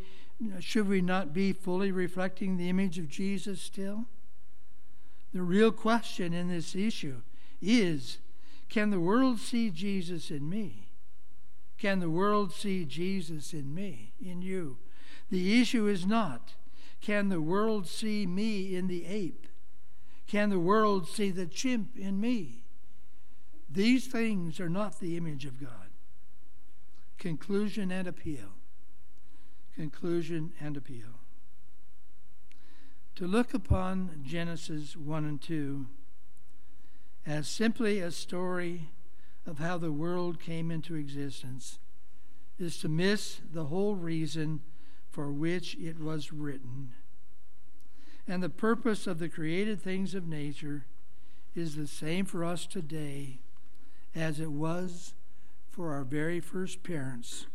should 0.59 0.89
we 0.89 0.99
not 0.99 1.31
be 1.31 1.53
fully 1.53 1.91
reflecting 1.91 2.57
the 2.57 2.67
image 2.67 2.97
of 2.97 3.07
Jesus 3.07 3.61
still? 3.61 4.05
The 5.31 5.43
real 5.43 5.71
question 5.71 6.33
in 6.33 6.49
this 6.49 6.75
issue 6.75 7.21
is 7.61 8.17
can 8.69 8.89
the 8.89 8.99
world 8.99 9.39
see 9.39 9.69
Jesus 9.69 10.31
in 10.31 10.49
me? 10.49 10.89
Can 11.77 11.99
the 11.99 12.09
world 12.09 12.51
see 12.51 12.83
Jesus 12.83 13.53
in 13.53 13.73
me, 13.73 14.13
in 14.19 14.41
you? 14.41 14.77
The 15.29 15.61
issue 15.61 15.87
is 15.87 16.05
not 16.05 16.55
can 16.99 17.27
the 17.27 17.41
world 17.41 17.85
see 17.85 18.25
me 18.25 18.75
in 18.75 18.87
the 18.87 19.05
ape? 19.05 19.47
Can 20.25 20.49
the 20.49 20.59
world 20.59 21.07
see 21.07 21.31
the 21.31 21.45
chimp 21.45 21.97
in 21.97 22.19
me? 22.19 22.63
These 23.69 24.07
things 24.07 24.59
are 24.61 24.69
not 24.69 24.99
the 24.99 25.17
image 25.17 25.43
of 25.43 25.59
God. 25.59 25.89
Conclusion 27.17 27.91
and 27.91 28.07
appeal 28.07 28.53
conclusion, 29.75 30.53
and 30.59 30.77
appeal. 30.77 31.19
To 33.15 33.27
look 33.27 33.53
upon 33.53 34.23
Genesis 34.23 34.95
1 34.95 35.25
and 35.25 35.41
2 35.41 35.85
as 37.25 37.47
simply 37.47 37.99
a 37.99 38.11
story 38.11 38.89
of 39.45 39.59
how 39.59 39.77
the 39.77 39.91
world 39.91 40.39
came 40.39 40.71
into 40.71 40.95
existence 40.95 41.79
is 42.59 42.77
to 42.79 42.89
miss 42.89 43.41
the 43.51 43.65
whole 43.65 43.95
reason 43.95 44.61
for 45.09 45.31
which 45.31 45.75
it 45.75 45.99
was 45.99 46.33
written. 46.33 46.93
And 48.27 48.41
the 48.41 48.49
purpose 48.49 49.05
of 49.05 49.19
the 49.19 49.29
created 49.29 49.81
things 49.81 50.15
of 50.15 50.27
nature 50.27 50.85
is 51.55 51.75
the 51.75 51.87
same 51.87 52.25
for 52.25 52.43
us 52.43 52.65
today 52.65 53.39
as 54.15 54.39
it 54.39 54.51
was 54.51 55.13
for 55.69 55.93
our 55.93 56.03
very 56.03 56.39
first 56.39 56.83
parents 56.83 57.47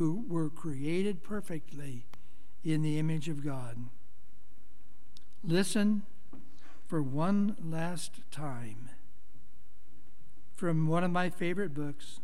who 0.00 0.24
were 0.26 0.48
created 0.48 1.22
perfectly 1.22 2.06
in 2.64 2.80
the 2.80 2.98
image 2.98 3.28
of 3.28 3.44
God. 3.44 3.76
Listen 5.44 6.04
for 6.86 7.02
one 7.02 7.54
last 7.62 8.22
time 8.30 8.88
from 10.56 10.86
one 10.86 11.04
of 11.04 11.10
my 11.10 11.28
favorite 11.28 11.74
books, 11.74 12.20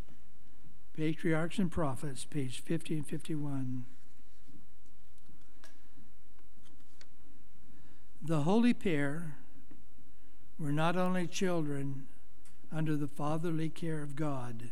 Patriarchs 0.97 1.59
and 1.59 1.71
Prophets, 1.71 2.25
page 2.25 2.61
50 2.61 2.95
and 2.95 3.07
51. 3.07 3.85
The 8.23 8.41
holy 8.45 8.73
pair 8.73 9.37
were 10.59 10.73
not 10.73 10.97
only 10.97 11.27
children 11.27 12.07
under 12.73 12.97
the 12.97 13.07
fatherly 13.07 13.69
care 13.69 14.03
of 14.03 14.17
God 14.17 14.71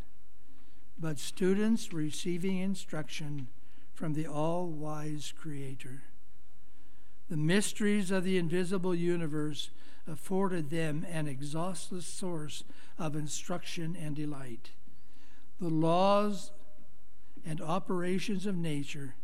but 0.99 1.19
students 1.19 1.93
receiving 1.93 2.59
instruction 2.59 3.49
from 3.95 4.15
the 4.15 4.27
all 4.27 4.67
wise 4.67 5.33
Creator. 5.37 6.03
The 7.29 7.37
mysteries 7.37 8.11
of 8.11 8.25
the 8.25 8.39
invisible 8.39 8.95
universe 8.95 9.71
afforded 10.07 10.71
them 10.71 11.07
an 11.11 11.27
exhaustless 11.27 12.07
source 12.07 12.65
of 12.99 13.17
instruction 13.17 13.97
and 13.99 14.15
delight. 14.15 14.71
The 15.61 15.69
laws 15.69 16.53
and 17.47 17.61
operations 17.61 18.47
of 18.47 18.57
nature, 18.57 19.15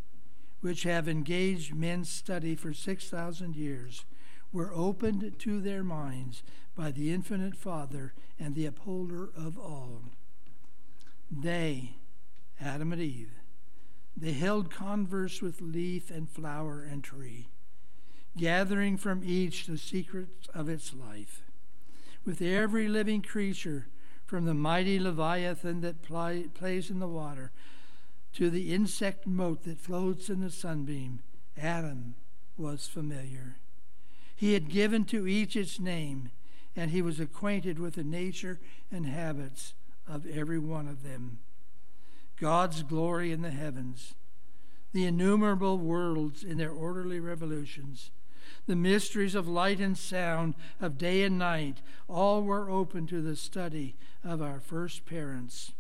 which 0.61 0.85
have 0.85 1.09
engaged 1.09 1.75
men's 1.75 2.09
study 2.09 2.55
for 2.55 2.73
6,000 2.73 3.57
years, 3.57 4.05
were 4.53 4.73
opened 4.75 5.39
to 5.39 5.61
their 5.61 5.85
minds 5.85 6.43
by 6.75 6.91
the 6.91 7.13
infinite 7.13 7.57
Father 7.57 8.15
and 8.39 8.55
the 8.55 8.67
upholder 8.67 9.31
of 9.37 9.59
all. 9.59 10.03
They, 11.31 11.97
Adam 12.61 12.93
and 12.93 13.01
Eve, 13.01 13.33
they 14.17 14.33
held 14.33 14.71
converse 14.71 15.41
with 15.41 15.61
leaf 15.61 16.11
and 16.11 16.29
flower 16.29 16.83
and 16.83 17.05
tree, 17.05 17.49
gathering 18.37 18.97
from 18.97 19.23
each 19.25 19.67
the 19.67 19.79
secrets 19.79 20.49
of 20.53 20.69
its 20.69 20.93
life. 20.93 21.43
With 22.25 22.43
every 22.43 22.89
living 22.89 23.23
creature, 23.23 23.87
from 24.27 24.45
the 24.45 24.55
mighty 24.55 24.99
leviathan 24.99 25.81
that 25.81 26.03
plays 26.03 26.91
in 26.91 26.99
the 26.99 27.09
water 27.09 27.51
to 28.35 28.51
the 28.51 28.73
insect 28.73 29.27
mote 29.27 29.65
that 29.65 29.81
floats 29.81 30.29
in 30.29 30.41
the 30.41 30.51
sunbeam, 30.51 31.21
Adam 31.57 32.15
was 32.57 32.87
familiar. 32.87 33.57
He 34.37 34.53
had 34.53 34.69
given 34.69 35.05
to 35.07 35.27
each 35.27 35.57
its 35.57 35.81
name, 35.81 36.31
and 36.77 36.91
he 36.91 37.03
was 37.03 37.19
acquainted 37.19 37.79
with 37.79 37.95
the 37.95 38.05
nature 38.05 38.61
and 38.91 39.07
habits 39.07 39.75
of 40.11 40.27
every 40.27 40.59
one 40.59 40.89
of 40.89 41.03
them. 41.03 41.39
God's 42.39 42.83
glory 42.83 43.33
in 43.33 43.43
the 43.43 43.51
heavens, 43.51 44.15
the 44.93 45.05
innumerable 45.05 45.79
worlds 45.79 46.43
in 46.43 46.59
their 46.59 46.71
orderly 46.71 47.21
revolutions, 47.21 48.11
the 48.67 48.77
mysteries 48.77 49.35
of 49.35 49.47
light 49.47 49.79
and 49.79 49.97
sound, 49.97 50.55
of 50.81 50.99
day 50.99 51.23
and 51.23 51.39
night, 51.39 51.81
all 52.09 52.43
were 52.43 52.69
open 52.71 53.07
to 53.07 53.21
the 53.21 53.37
study 53.37 53.95
of 54.25 54.43
our 54.43 54.59
first 54.59 55.07
parents. 55.07 55.73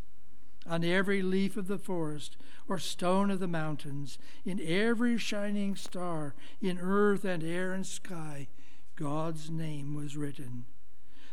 On 0.66 0.85
every 0.85 1.23
leaf 1.23 1.57
of 1.57 1.66
the 1.66 1.79
forest 1.79 2.37
or 2.69 2.79
stone 2.79 3.31
of 3.31 3.40
the 3.40 3.49
mountains, 3.49 4.19
in 4.45 4.61
every 4.62 5.19
shining 5.19 5.75
star, 5.75 6.35
in 6.61 6.79
earth 6.79 7.25
and 7.25 7.43
air 7.43 7.73
and 7.73 7.87
sky, 7.87 8.49
God's 8.95 9.51
name 9.51 9.95
was 9.95 10.16
written. 10.16 10.66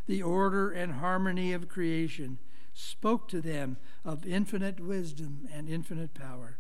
The 0.07 0.23
order 0.23 0.71
and 0.71 0.93
harmony 0.93 1.51
of 1.51 1.67
creation 1.67 2.39
spoke 2.77 3.27
to 3.27 3.41
them 3.41 3.75
of 4.05 4.25
infinite 4.25 4.79
wisdom 4.79 5.47
and 5.51 5.67
infinite 5.67 6.13
power. 6.13 6.59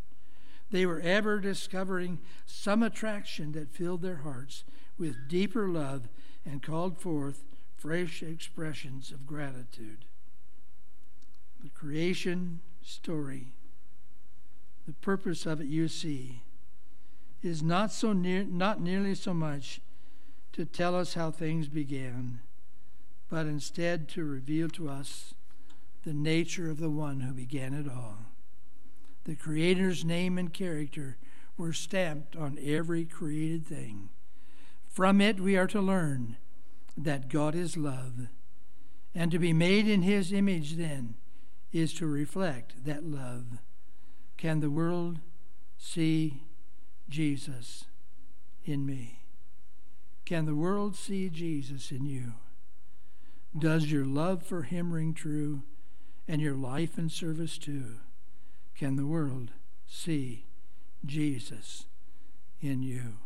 They 0.71 0.85
were 0.85 0.99
ever 0.99 1.39
discovering 1.39 2.19
some 2.45 2.81
attraction 2.81 3.51
that 3.51 3.71
filled 3.71 4.01
their 4.01 4.17
hearts 4.17 4.63
with 4.97 5.29
deeper 5.29 5.69
love 5.69 6.09
and 6.43 6.63
called 6.63 6.99
forth 6.99 7.43
fresh 7.77 8.23
expressions 8.23 9.11
of 9.11 9.27
gratitude. 9.27 10.05
The 11.63 11.69
creation 11.69 12.61
story, 12.81 13.53
the 14.87 14.93
purpose 14.93 15.45
of 15.45 15.61
it, 15.61 15.67
you 15.67 15.87
see, 15.87 16.41
is 17.43 17.61
not 17.61 17.91
so 17.91 18.11
near, 18.11 18.43
not 18.43 18.81
nearly 18.81 19.13
so 19.13 19.35
much 19.35 19.81
to 20.53 20.65
tell 20.65 20.95
us 20.95 21.13
how 21.13 21.29
things 21.29 21.67
began, 21.67 22.39
but 23.29 23.45
instead 23.45 24.09
to 24.09 24.23
reveal 24.23 24.67
to 24.69 24.89
us 24.89 25.35
the 26.07 26.13
nature 26.13 26.69
of 26.69 26.79
the 26.79 26.89
one 26.89 27.19
who 27.19 27.33
began 27.33 27.73
it 27.73 27.85
all. 27.85 28.19
The 29.25 29.35
Creator's 29.35 30.05
name 30.05 30.37
and 30.37 30.53
character 30.53 31.17
were 31.57 31.73
stamped 31.73 32.33
on 32.33 32.57
every 32.63 33.03
created 33.03 33.67
thing. 33.67 34.07
From 34.87 35.19
it, 35.19 35.41
we 35.41 35.57
are 35.57 35.67
to 35.67 35.81
learn 35.81 36.37
that 36.95 37.27
God 37.27 37.55
is 37.55 37.75
love. 37.75 38.29
And 39.13 39.31
to 39.31 39.37
be 39.37 39.51
made 39.51 39.85
in 39.85 40.03
His 40.03 40.31
image, 40.31 40.77
then, 40.77 41.15
is 41.73 41.93
to 41.95 42.07
reflect 42.07 42.85
that 42.85 43.03
love. 43.03 43.57
Can 44.37 44.61
the 44.61 44.71
world 44.71 45.19
see 45.77 46.43
Jesus 47.09 47.83
in 48.63 48.85
me? 48.85 49.23
Can 50.23 50.45
the 50.45 50.55
world 50.55 50.95
see 50.95 51.27
Jesus 51.27 51.91
in 51.91 52.05
you? 52.05 52.35
Does 53.57 53.91
your 53.91 54.05
love 54.05 54.41
for 54.41 54.63
him 54.63 54.93
ring 54.93 55.13
true 55.13 55.63
and 56.27 56.41
your 56.41 56.55
life 56.55 56.97
and 56.97 57.11
service 57.11 57.57
too? 57.57 57.99
Can 58.75 58.95
the 58.95 59.05
world 59.05 59.51
see 59.87 60.45
Jesus 61.05 61.85
in 62.61 62.81
you? 62.81 63.17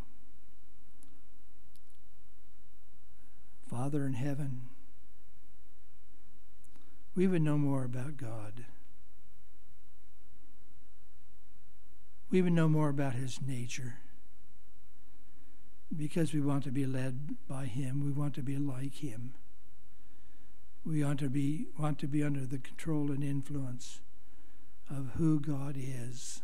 Father 3.70 4.06
in 4.06 4.14
heaven, 4.14 4.70
we 7.16 7.28
would 7.28 7.42
know 7.42 7.58
more 7.58 7.84
about 7.84 8.18
God. 8.18 8.66
We 12.30 12.42
would 12.42 12.54
know 12.54 12.70
more 12.70 12.90
about 12.90 13.14
his 13.14 13.40
nature 13.42 13.96
because 15.96 16.34
we 16.34 16.40
want 16.40 16.64
to 16.64 16.72
be 16.72 16.86
led 16.86 17.36
by 17.48 17.66
him. 17.66 18.04
We 18.04 18.12
want 18.12 18.34
to 18.36 18.42
be 18.42 18.58
like 18.58 18.96
him. 18.96 19.34
We 20.86 21.04
want 21.04 21.20
to 21.20 21.30
be, 21.30 21.68
want 21.78 22.00
to 22.00 22.08
be 22.08 22.24
under 22.24 22.46
the 22.46 22.58
control 22.58 23.12
and 23.12 23.24
influence 23.24 24.02
of 24.90 25.12
who 25.18 25.40
God 25.40 25.76
is 25.78 26.42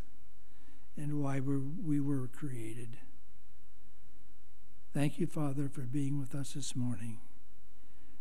and 0.95 1.21
why 1.21 1.39
we're, 1.39 1.59
we 1.59 1.99
were 1.99 2.27
created. 2.27 2.97
Thank 4.93 5.19
you, 5.19 5.27
Father, 5.27 5.69
for 5.69 5.81
being 5.81 6.19
with 6.19 6.33
us 6.33 6.53
this 6.53 6.75
morning. 6.75 7.19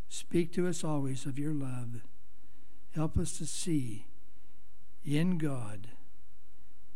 Speak 0.09 0.53
to 0.55 0.67
us 0.67 0.85
always 0.85 1.27
of 1.27 1.39
your 1.39 1.55
love. 1.55 2.03
Help 2.95 3.19
us 3.19 3.37
to 3.39 3.47
see 3.47 4.07
in 5.05 5.39
God 5.39 5.89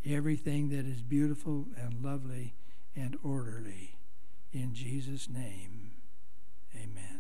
everything 0.05 0.71
that 0.71 0.87
is 0.87 1.03
beautiful 1.03 1.67
and 1.77 2.03
lovely 2.03 2.55
and 2.97 3.19
orderly. 3.23 3.97
In 4.53 4.75
Jesus' 4.75 5.29
name, 5.29 5.93
amen. 6.75 7.20